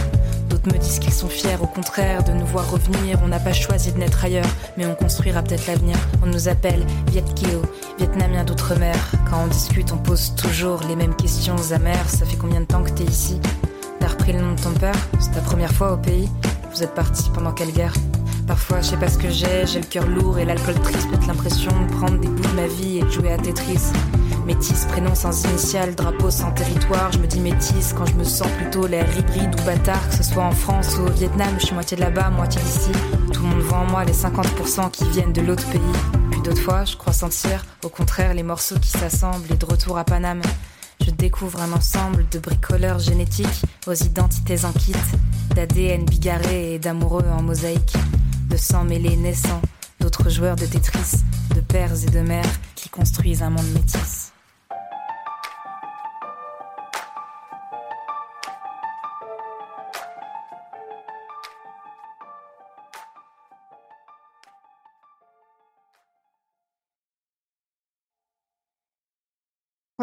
D'autres 0.49 0.73
me 0.73 0.79
disent 0.79 0.99
qu'ils 0.99 1.13
sont 1.13 1.29
fiers, 1.29 1.57
au 1.61 1.67
contraire, 1.67 2.25
de 2.25 2.33
nous 2.33 2.47
voir 2.47 2.71
revenir. 2.71 3.19
On 3.25 3.29
n'a 3.29 3.39
pas 3.39 3.53
choisi 3.53 3.93
de 3.93 3.99
naître 3.99 4.25
ailleurs, 4.25 4.49
mais 4.77 4.87
on 4.87 4.95
construira 4.95 5.43
peut-être 5.43 5.67
l'avenir. 5.67 5.97
On 6.23 6.27
nous 6.27 6.49
appelle 6.49 6.85
Viet 7.11 7.25
Kieu, 7.35 7.61
Vietnamien 7.99 8.45
d'outre-mer. 8.45 8.97
Quand 9.29 9.43
on 9.45 9.47
discute, 9.49 9.93
on 9.93 9.99
pose 9.99 10.35
toujours 10.37 10.81
les 10.89 10.97
mêmes 10.97 11.15
questions 11.15 11.57
amères. 11.73 12.09
Ça 12.09 12.25
fait 12.27 12.37
combien 12.37 12.61
de 12.61 12.67
temps 12.67 12.83
que 12.83 12.91
t'es 12.91 13.05
ici? 13.05 13.41
T'as 14.01 14.09
repris 14.09 14.33
le 14.33 14.41
nom 14.41 14.53
de 14.55 14.61
ton 14.61 14.73
père? 14.73 14.97
C'est 15.19 15.33
ta 15.33 15.41
première 15.41 15.73
fois 15.73 15.93
au 15.93 15.97
pays? 15.97 16.29
Vous 16.73 16.83
êtes 16.83 16.95
parti 16.95 17.25
pendant 17.35 17.53
quelle 17.53 17.73
guerre? 17.73 17.95
Parfois, 18.47 18.81
je 18.81 18.91
sais 18.91 18.97
pas 18.97 19.09
ce 19.09 19.19
que 19.19 19.29
j'ai, 19.31 19.67
j'ai 19.67 19.81
le 19.81 19.87
cœur 19.87 20.07
lourd 20.07 20.39
et 20.39 20.45
l'alcool 20.45 20.77
triste 20.81 21.11
peut 21.11 21.27
l'impression 21.27 21.73
de 21.85 21.93
prendre 21.95 22.19
des 22.21 22.29
bouts 22.29 22.49
de 22.49 22.55
ma 22.55 22.69
vie 22.69 22.99
et 22.99 23.03
de 23.03 23.11
jouer 23.11 23.33
à 23.33 23.39
Tetris. 23.39 23.93
Métis, 24.47 24.85
prénom 24.85 25.17
sans 25.17 25.45
initial, 25.45 25.97
drapeau 25.97 26.31
sans 26.31 26.53
territoire. 26.53 27.11
Je 27.11 27.19
me 27.19 27.27
dis 27.27 27.41
métis 27.41 27.93
quand 27.93 28.07
je 28.07 28.15
me 28.15 28.23
sens 28.23 28.47
plutôt 28.59 28.87
l'air 28.87 29.05
hybride 29.19 29.53
ou 29.61 29.65
bâtard, 29.65 30.09
que 30.09 30.15
ce 30.15 30.23
soit 30.23 30.45
en 30.45 30.53
France 30.53 30.97
ou 30.99 31.03
au 31.03 31.11
Vietnam. 31.11 31.49
Je 31.59 31.67
suis 31.67 31.75
moitié 31.75 31.97
de 31.97 32.03
là-bas, 32.03 32.31
moitié 32.31 32.63
d'ici. 32.63 32.93
Tout 33.33 33.43
le 33.43 33.49
monde 33.49 33.61
voit 33.63 33.79
en 33.79 33.87
moi 33.87 34.05
les 34.05 34.13
50% 34.13 34.93
qui 34.93 35.05
viennent 35.09 35.33
de 35.33 35.41
l'autre 35.41 35.69
pays. 35.71 35.81
Puis 36.31 36.41
d'autres 36.43 36.63
fois, 36.63 36.85
je 36.85 36.97
crois 36.97 37.13
sentir, 37.13 37.67
au 37.83 37.89
contraire, 37.89 38.35
les 38.35 38.45
morceaux 38.45 38.79
qui 38.79 38.91
s'assemblent 38.91 39.51
et 39.51 39.57
de 39.57 39.67
retour 39.67 39.99
à 39.99 40.05
Paname. 40.05 40.43
Je 41.05 41.11
découvre 41.11 41.61
un 41.61 41.73
ensemble 41.73 42.25
de 42.31 42.39
bricoleurs 42.39 43.01
génétiques 43.01 43.65
aux 43.89 43.95
identités 43.95 44.65
en 44.65 44.71
kit, 44.71 44.95
d'ADN 45.57 46.05
bigarré 46.05 46.75
et 46.75 46.79
d'amoureux 46.79 47.27
en 47.37 47.43
mosaïque, 47.43 47.97
de 48.49 48.57
sang 48.57 48.85
mêlé 48.85 49.17
naissant, 49.17 49.61
d'autres 49.99 50.31
joueurs 50.31 50.55
de 50.55 50.67
Tetris, 50.67 51.25
de 51.57 51.61
pères 51.61 52.01
et 52.01 52.11
de 52.11 52.21
mères 52.21 52.61
qui 52.77 52.89
construisent 52.91 53.43
un 53.43 53.51
monde 53.51 53.73
métis. 53.75 54.33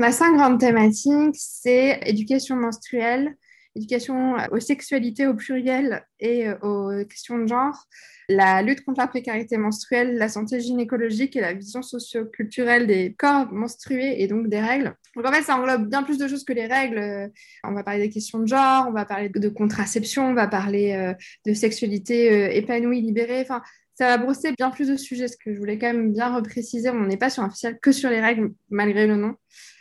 On 0.03 0.05
a 0.05 0.11
cinq 0.11 0.35
grandes 0.35 0.59
thématiques, 0.59 1.37
c'est 1.37 2.01
éducation 2.05 2.57
menstruelle, 2.57 3.37
éducation 3.73 4.35
aux 4.51 4.59
sexualités 4.59 5.27
au 5.27 5.33
pluriel 5.33 6.05
et 6.19 6.49
euh, 6.49 6.57
aux 6.59 7.05
questions 7.05 7.37
de 7.37 7.47
genre, 7.47 7.87
la 8.27 8.61
lutte 8.63 8.83
contre 8.83 8.99
la 8.99 9.07
précarité 9.07 9.55
menstruelle, 9.55 10.17
la 10.17 10.27
santé 10.27 10.59
gynécologique 10.59 11.37
et 11.37 11.39
la 11.39 11.53
vision 11.53 11.81
socio-culturelle 11.81 12.85
des 12.85 13.13
corps 13.17 13.49
menstrués 13.53 14.21
et 14.21 14.27
donc 14.27 14.49
des 14.49 14.59
règles. 14.59 14.93
Donc 15.15 15.25
en 15.25 15.31
fait, 15.31 15.43
ça 15.43 15.55
englobe 15.55 15.87
bien 15.87 16.03
plus 16.03 16.17
de 16.17 16.27
choses 16.27 16.43
que 16.43 16.51
les 16.51 16.65
règles. 16.65 17.31
On 17.63 17.71
va 17.71 17.83
parler 17.85 18.01
des 18.01 18.09
questions 18.09 18.39
de 18.39 18.45
genre, 18.45 18.87
on 18.89 18.91
va 18.91 19.05
parler 19.05 19.29
de 19.29 19.47
contraception, 19.47 20.27
on 20.27 20.33
va 20.33 20.49
parler 20.49 20.95
euh, 20.99 21.13
de 21.45 21.53
sexualité 21.53 22.29
euh, 22.29 22.51
épanouie, 22.51 22.99
libérée. 22.99 23.39
Enfin, 23.39 23.61
ça 23.95 24.07
va 24.07 24.17
brosser 24.17 24.51
bien 24.51 24.69
plus 24.69 24.89
de 24.89 24.97
sujets, 24.97 25.29
ce 25.29 25.37
que 25.37 25.53
je 25.53 25.59
voulais 25.59 25.77
quand 25.77 25.93
même 25.93 26.11
bien 26.11 26.35
repréciser. 26.35 26.89
On 26.89 27.05
n'est 27.05 27.15
pas 27.15 27.29
sur 27.29 27.41
un 27.41 27.49
festival 27.49 27.79
que 27.81 27.93
sur 27.93 28.09
les 28.09 28.19
règles, 28.19 28.51
malgré 28.69 29.07
le 29.07 29.15
nom 29.15 29.37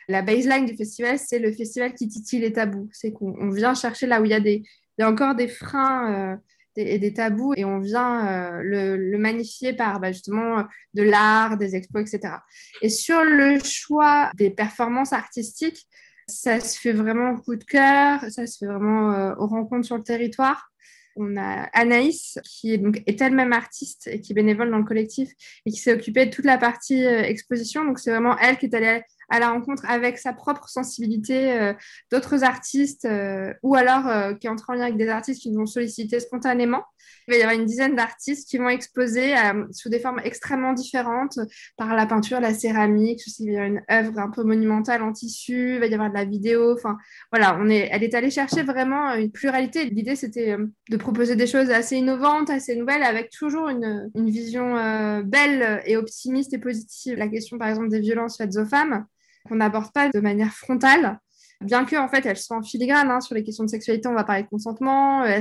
la 0.09 0.23
baseline 0.23 0.67
du 0.67 0.77
festival, 0.77 1.19
c'est 1.19 1.39
le 1.39 1.53
festival 1.53 1.95
qui 1.95 2.09
titille 2.09 2.41
les 2.41 2.53
tabous. 2.53 2.89
C'est 2.93 3.13
qu'on 3.13 3.51
vient 3.51 3.75
chercher 3.75 4.07
là 4.07 4.21
où 4.21 4.25
il 4.25 4.31
y 4.31 5.03
a 5.03 5.09
encore 5.09 5.35
des 5.35 5.49
freins, 5.49 6.33
euh, 6.33 6.37
et 6.77 6.99
des 6.99 7.13
tabous 7.13 7.55
et 7.57 7.65
on 7.65 7.81
vient 7.81 8.63
le, 8.63 8.97
le, 8.97 9.19
magnifier 9.19 9.73
par 9.73 10.01
bah, 10.01 10.13
justement 10.13 10.65
de 10.95 11.03
l'art, 11.03 11.59
des 11.59 11.77
expos, 11.77 12.03
etc. 12.03 12.35
Et 12.81 12.89
sur 12.89 13.23
le 13.25 13.59
choix 13.63 14.31
des 14.37 14.51
performances 14.51 15.13
artistiques, 15.13 15.87
ça 16.29 16.61
se 16.61 16.79
fait 16.79 16.93
vraiment 16.93 17.33
au 17.33 17.37
coup 17.39 17.57
de 17.57 17.65
cœur, 17.65 18.21
ça 18.31 18.47
se 18.47 18.59
fait 18.59 18.67
vraiment 18.67 19.35
aux 19.39 19.47
rencontres 19.47 19.87
sur 19.87 19.97
le 19.97 20.03
territoire. 20.03 20.71
On 21.17 21.37
a 21.37 21.69
Anaïs, 21.75 22.39
qui 22.43 22.73
est 22.73 23.21
elle-même 23.21 23.53
artiste 23.53 24.07
et 24.07 24.21
qui 24.21 24.33
est 24.33 24.35
bénévole 24.35 24.71
dans 24.71 24.79
le 24.79 24.85
collectif 24.85 25.31
et 25.67 25.71
qui 25.71 25.77
s'est 25.77 25.93
occupée 25.93 26.25
de 26.25 26.31
toute 26.31 26.47
la 26.47 26.57
partie 26.57 27.05
exposition. 27.05 27.85
Donc, 27.85 27.99
c'est 27.99 28.11
vraiment 28.11 28.39
elle 28.39 28.57
qui 28.57 28.67
est 28.67 28.75
allée 28.75 29.03
à 29.33 29.39
la 29.39 29.51
rencontre 29.51 29.85
avec 29.89 30.19
sa 30.19 30.35
propre 30.35 30.69
sensibilité 30.69 31.53
euh, 31.53 31.73
d'autres 32.11 32.45
artistes 32.45 33.07
euh, 33.07 33.51
ou 33.63 33.75
alors 33.75 34.07
euh, 34.07 34.35
qui 34.35 34.47
entre 34.47 34.69
en 34.69 34.75
lien 34.75 34.83
avec 34.83 34.99
des 34.99 35.09
artistes 35.09 35.41
qui 35.41 35.51
nous 35.51 35.63
ont 35.63 35.67
sollicité 35.67 36.21
spontanément. 36.21 36.85
Il 37.27 37.33
va 37.33 37.39
y 37.39 37.43
avoir 37.43 37.59
une 37.59 37.65
dizaine 37.65 37.97
d'artistes 37.97 38.49
qui 38.49 38.59
vont 38.59 38.69
exposer 38.69 39.35
sous 39.71 39.89
des 39.89 40.01
formes 40.01 40.21
extrêmement 40.25 40.73
différentes, 40.73 41.39
par 41.77 41.95
la 41.95 42.05
peinture, 42.05 42.41
la 42.41 42.53
céramique, 42.53 43.21
il 43.39 43.53
y 43.53 43.57
a 43.57 43.67
une 43.67 43.81
œuvre 43.91 44.19
un 44.19 44.29
peu 44.29 44.43
monumentale 44.43 45.03
en 45.03 45.13
tissu, 45.13 45.75
il 45.75 45.81
va 45.81 45.87
y 45.87 45.95
avoir 45.95 46.11
de 46.11 46.15
la 46.15 46.25
vidéo. 46.25 46.75
Enfin, 46.75 46.99
voilà, 47.31 47.57
on 47.61 47.69
est, 47.71 47.89
elle 47.93 48.03
est 48.03 48.15
allée 48.15 48.31
chercher 48.31 48.63
vraiment 48.63 49.15
une 49.15 49.31
pluralité. 49.31 49.85
L'idée, 49.85 50.17
c'était 50.17 50.57
de 50.91 50.97
proposer 50.97 51.37
des 51.37 51.47
choses 51.47 51.71
assez 51.71 51.97
innovantes, 51.97 52.51
assez 52.51 52.75
nouvelles, 52.77 53.05
avec 53.05 53.31
toujours 53.31 53.69
une 53.69 54.11
vision 54.15 54.75
belle 55.23 55.83
et 55.87 55.97
optimiste 55.97 56.53
et 56.55 56.59
positive. 56.59 57.17
La 57.19 57.29
question, 57.29 57.57
par 57.57 57.69
exemple, 57.69 57.89
des 57.89 58.01
violences 58.01 58.37
faites 58.37 58.57
aux 58.57 58.67
femmes 58.67 59.07
qu'on 59.49 59.57
n'aborde 59.57 59.93
pas 59.93 60.09
de 60.09 60.21
manière 60.21 60.53
frontale, 60.53 61.19
bien 61.63 61.85
que 61.85 61.97
en 61.97 62.09
fait 62.09 62.27
elles 62.27 62.37
soient 62.37 62.59
en 62.59 62.63
filigrane 62.63 63.11
hein, 63.11 63.21
sur 63.21 63.35
les 63.35 63.43
questions 63.43 63.65
de 63.65 63.71
sexualité, 63.71 64.09
on 64.09 64.15
va 64.15 64.25
parler 64.25 64.43
de 64.43 64.49
consentement. 64.49 65.23
Euh, 65.23 65.41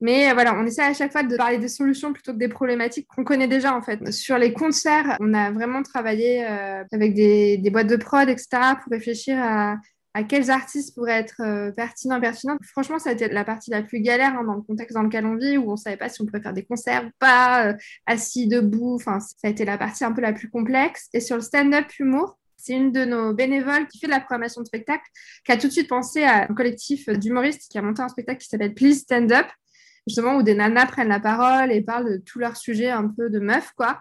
mais 0.00 0.32
voilà, 0.32 0.54
on 0.54 0.66
essaie 0.66 0.82
à 0.82 0.94
chaque 0.94 1.12
fois 1.12 1.22
de 1.22 1.36
parler 1.36 1.58
des 1.58 1.68
solutions 1.68 2.12
plutôt 2.12 2.32
que 2.32 2.38
des 2.38 2.48
problématiques 2.48 3.06
qu'on 3.06 3.22
connaît 3.22 3.46
déjà 3.46 3.74
en 3.74 3.82
fait. 3.82 4.10
Sur 4.10 4.36
les 4.36 4.52
concerts, 4.52 5.16
on 5.20 5.32
a 5.32 5.52
vraiment 5.52 5.82
travaillé 5.82 6.44
euh, 6.44 6.82
avec 6.90 7.14
des, 7.14 7.70
boîtes 7.70 7.86
de 7.86 7.96
prod, 7.96 8.28
etc., 8.28 8.48
pour 8.82 8.90
réfléchir 8.90 9.38
à, 9.40 9.76
quels 10.28 10.50
artistes 10.50 10.94
pourraient 10.94 11.20
être 11.20 11.40
euh, 11.40 11.70
pertinents, 11.70 12.20
pertinents. 12.20 12.58
Franchement, 12.62 12.98
ça 12.98 13.10
a 13.10 13.12
été 13.12 13.28
la 13.28 13.44
partie 13.44 13.70
la 13.70 13.82
plus 13.82 14.00
galère 14.00 14.36
hein, 14.36 14.44
dans 14.44 14.56
le 14.56 14.62
contexte 14.62 14.94
dans 14.94 15.02
lequel 15.04 15.24
on 15.24 15.36
vit, 15.36 15.56
où 15.56 15.68
on 15.68 15.72
ne 15.72 15.76
savait 15.76 15.96
pas 15.96 16.08
si 16.08 16.20
on 16.20 16.26
pouvait 16.26 16.42
faire 16.42 16.52
des 16.52 16.64
concerts 16.64 17.04
ou 17.06 17.10
pas, 17.18 17.72
assis, 18.06 18.48
debout. 18.48 18.96
Enfin, 18.96 19.20
ça 19.20 19.36
a 19.44 19.48
été 19.48 19.64
la 19.64 19.78
partie 19.78 20.04
un 20.04 20.12
peu 20.12 20.20
la 20.20 20.32
plus 20.32 20.50
complexe. 20.50 21.08
Et 21.14 21.20
sur 21.20 21.36
le 21.36 21.42
stand-up 21.42 21.86
humour, 21.98 22.36
c'est 22.62 22.74
une 22.74 22.92
de 22.92 23.04
nos 23.04 23.34
bénévoles 23.34 23.88
qui 23.88 23.98
fait 23.98 24.06
de 24.06 24.12
la 24.12 24.20
programmation 24.20 24.60
de 24.62 24.66
spectacle, 24.66 25.02
qui 25.44 25.50
a 25.50 25.56
tout 25.56 25.66
de 25.66 25.72
suite 25.72 25.88
pensé 25.88 26.22
à 26.22 26.44
un 26.44 26.54
collectif 26.54 27.08
d'humoristes 27.08 27.68
qui 27.68 27.76
a 27.76 27.82
monté 27.82 28.02
un 28.02 28.08
spectacle 28.08 28.40
qui 28.40 28.48
s'appelle 28.48 28.72
Please 28.72 29.00
Stand 29.00 29.32
Up, 29.32 29.46
justement 30.06 30.36
où 30.36 30.42
des 30.44 30.54
nanas 30.54 30.86
prennent 30.86 31.08
la 31.08 31.18
parole 31.18 31.72
et 31.72 31.82
parlent 31.82 32.08
de 32.08 32.16
tous 32.18 32.38
leurs 32.38 32.56
sujets 32.56 32.90
un 32.90 33.08
peu 33.08 33.30
de 33.30 33.40
meuf, 33.40 33.72
quoi. 33.76 34.00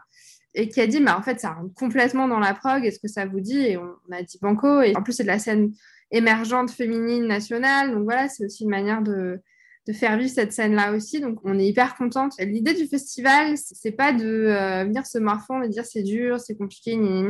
Et 0.54 0.70
qui 0.70 0.80
a 0.80 0.86
dit, 0.86 1.00
bah, 1.00 1.18
en 1.18 1.24
fait, 1.24 1.40
ça 1.40 1.54
rentre 1.54 1.74
complètement 1.74 2.28
dans 2.28 2.40
la 2.40 2.54
prog, 2.54 2.86
est-ce 2.86 3.00
que 3.00 3.08
ça 3.08 3.26
vous 3.26 3.40
dit 3.40 3.60
Et 3.60 3.78
on, 3.78 3.96
a 4.12 4.22
dit 4.22 4.38
banco. 4.42 4.82
Et 4.82 4.96
en 4.96 5.02
plus, 5.02 5.14
c'est 5.14 5.24
de 5.24 5.28
la 5.28 5.40
scène 5.40 5.74
émergente 6.12 6.70
féminine 6.70 7.26
nationale. 7.26 7.92
Donc 7.92 8.04
voilà, 8.04 8.30
c'est 8.30 8.46
aussi 8.46 8.66
une 8.66 8.70
manière 8.70 9.02
de, 9.02 9.42
de 9.88 9.94
faire 9.94 10.18
vivre 10.18 10.30
cette 10.30 10.54
scène-là 10.54 10.94
aussi. 10.94 11.22
Donc, 11.22 11.40
on 11.44 11.58
est 11.58 11.66
hyper 11.66 11.96
contente. 11.96 12.34
L'idée 12.40 12.74
du 12.74 12.86
festival, 12.86 13.56
c'est 13.58 13.92
pas 13.92 14.14
de 14.14 14.26
euh, 14.26 14.84
venir 14.84 15.06
se 15.06 15.18
morfondre 15.18 15.64
et 15.64 15.70
dire 15.70 15.86
c'est 15.86 16.04
dur, 16.04 16.40
c'est 16.40 16.56
compliqué, 16.56 16.96
ni, 16.96 17.24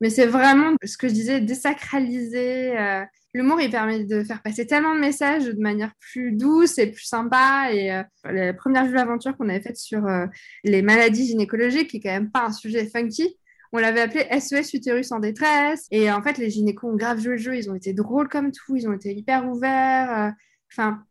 mais 0.00 0.10
c'est 0.10 0.26
vraiment 0.26 0.74
ce 0.82 0.96
que 0.96 1.08
je 1.08 1.12
disais, 1.12 1.40
désacraliser. 1.40 2.78
Euh, 2.78 3.04
L'humour, 3.32 3.60
il 3.60 3.70
permet 3.70 4.04
de 4.04 4.24
faire 4.24 4.42
passer 4.42 4.66
tellement 4.66 4.94
de 4.94 5.00
messages 5.00 5.44
de 5.44 5.60
manière 5.60 5.92
plus 6.00 6.32
douce 6.32 6.78
et 6.78 6.88
plus 6.88 7.04
sympa. 7.04 7.68
Et 7.72 7.92
euh, 7.92 8.02
la 8.24 8.54
première 8.54 8.86
vue 8.86 8.94
d'aventure 8.94 9.36
qu'on 9.36 9.48
avait 9.48 9.60
faite 9.60 9.76
sur 9.76 10.04
les 10.64 10.82
maladies 10.82 11.26
gynécologiques, 11.26 11.90
qui 11.90 11.98
est 11.98 12.00
quand 12.00 12.10
même 12.10 12.30
pas 12.30 12.46
un 12.46 12.52
sujet 12.52 12.86
funky, 12.86 13.36
on 13.72 13.78
l'avait 13.78 14.00
appelé 14.00 14.26
SES 14.40 14.74
utérus 14.74 15.12
en 15.12 15.20
détresse. 15.20 15.86
Et 15.92 16.10
en 16.10 16.22
fait, 16.22 16.38
les 16.38 16.50
gynécos 16.50 16.90
ont 16.90 16.96
grave 16.96 17.20
joué 17.20 17.32
le 17.32 17.38
jeu. 17.38 17.56
Ils 17.56 17.70
ont 17.70 17.76
été 17.76 17.92
drôles 17.92 18.28
comme 18.28 18.50
tout. 18.50 18.74
Ils 18.74 18.88
ont 18.88 18.94
été 18.94 19.14
hyper 19.14 19.48
ouverts. 19.48 20.34
Enfin, 20.72 21.04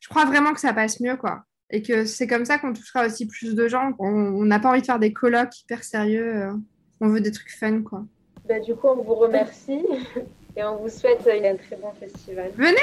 je 0.00 0.08
crois 0.08 0.24
vraiment 0.24 0.52
que 0.52 0.60
ça 0.60 0.72
passe 0.72 1.00
mieux, 1.00 1.16
quoi. 1.16 1.44
Et 1.70 1.82
que 1.82 2.04
c'est 2.04 2.26
comme 2.26 2.44
ça 2.44 2.58
qu'on 2.58 2.72
touchera 2.72 3.06
aussi 3.06 3.26
plus 3.26 3.54
de 3.54 3.68
gens. 3.68 3.92
On 3.98 4.44
n'a 4.44 4.58
pas 4.58 4.70
envie 4.70 4.80
de 4.80 4.86
faire 4.86 4.98
des 4.98 5.12
colloques 5.12 5.60
hyper 5.60 5.84
sérieux. 5.84 6.36
Euh, 6.36 6.52
on 7.00 7.08
veut 7.08 7.20
des 7.20 7.30
trucs 7.30 7.50
fun, 7.50 7.82
quoi. 7.82 8.04
Bah, 8.48 8.60
du 8.60 8.74
coup, 8.74 8.88
on 8.88 9.02
vous 9.02 9.14
remercie 9.14 9.84
et 10.56 10.64
on 10.64 10.76
vous 10.76 10.88
souhaite 10.88 11.20
un 11.26 11.56
très 11.56 11.76
bon 11.76 11.92
festival. 12.00 12.50
Venez 12.56 12.76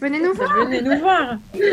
Venez 0.00 0.20
nous 0.20 0.34
voir 0.34 0.64
Venez 0.64 0.82
nous 0.82 0.98
voir 0.98 1.38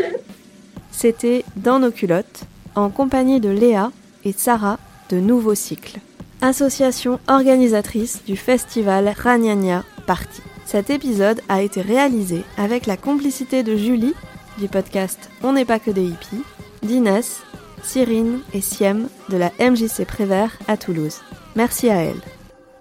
C'était 0.90 1.44
Dans 1.56 1.78
nos 1.78 1.90
culottes, 1.90 2.44
en 2.74 2.90
compagnie 2.90 3.40
de 3.40 3.48
Léa 3.48 3.90
et 4.24 4.32
Sarah 4.32 4.78
de 5.08 5.18
Nouveau 5.18 5.54
Cycle, 5.54 5.98
association 6.42 7.18
organisatrice 7.28 8.24
du 8.24 8.36
festival 8.36 9.12
Ragnagna 9.16 9.84
Party. 10.06 10.42
Cet 10.66 10.90
épisode 10.90 11.40
a 11.48 11.62
été 11.62 11.80
réalisé 11.80 12.44
avec 12.56 12.86
la 12.86 12.96
complicité 12.96 13.62
de 13.62 13.76
Julie 13.76 14.14
du 14.58 14.68
podcast 14.68 15.30
On 15.42 15.52
n'est 15.52 15.64
pas 15.64 15.78
que 15.78 15.90
des 15.90 16.04
hippies, 16.04 16.42
d'Inès, 16.82 17.42
Cyrine 17.82 18.40
et 18.52 18.60
Siem 18.60 19.08
de 19.28 19.36
la 19.36 19.50
MJC 19.58 20.04
Prévert 20.06 20.58
à 20.68 20.76
Toulouse. 20.76 21.20
Merci 21.56 21.90
à 21.90 21.96
elle. 21.96 22.20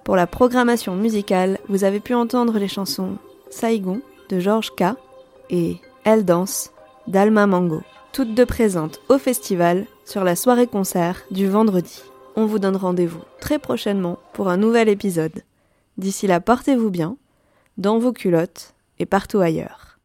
Pour 0.04 0.16
la 0.16 0.28
programmation 0.28 0.96
musicale, 0.96 1.60
vous 1.70 1.84
avez 1.84 2.00
pu 2.00 2.14
entendre 2.14 2.58
les 2.58 2.68
chansons 2.68 3.18
Saigon 3.50 4.02
de 4.30 4.40
Georges 4.40 4.72
K 4.72 4.96
et 5.50 5.78
Elle 6.04 6.26
danse 6.26 6.72
d'Alma 7.08 7.48
Mango, 7.48 7.82
toutes 8.14 8.34
deux 8.34 8.46
présentes 8.46 9.00
au 9.10 9.18
festival 9.18 9.86
sur 10.06 10.24
la 10.24 10.36
soirée 10.36 10.68
concert 10.68 11.24
du 11.32 11.48
vendredi. 11.48 12.02
On 12.36 12.46
vous 12.46 12.60
donne 12.60 12.78
rendez-vous 12.78 13.22
très 13.40 13.60
prochainement 13.60 14.18
pour 14.34 14.50
un 14.50 14.58
nouvel 14.58 14.90
épisode. 14.90 15.44
D'ici 15.98 16.28
là, 16.28 16.40
portez-vous 16.40 16.90
bien, 16.90 17.18
dans 17.78 18.00
vos 18.00 18.14
culottes 18.14 18.74
et 19.00 19.06
partout 19.06 19.40
ailleurs. 19.40 19.91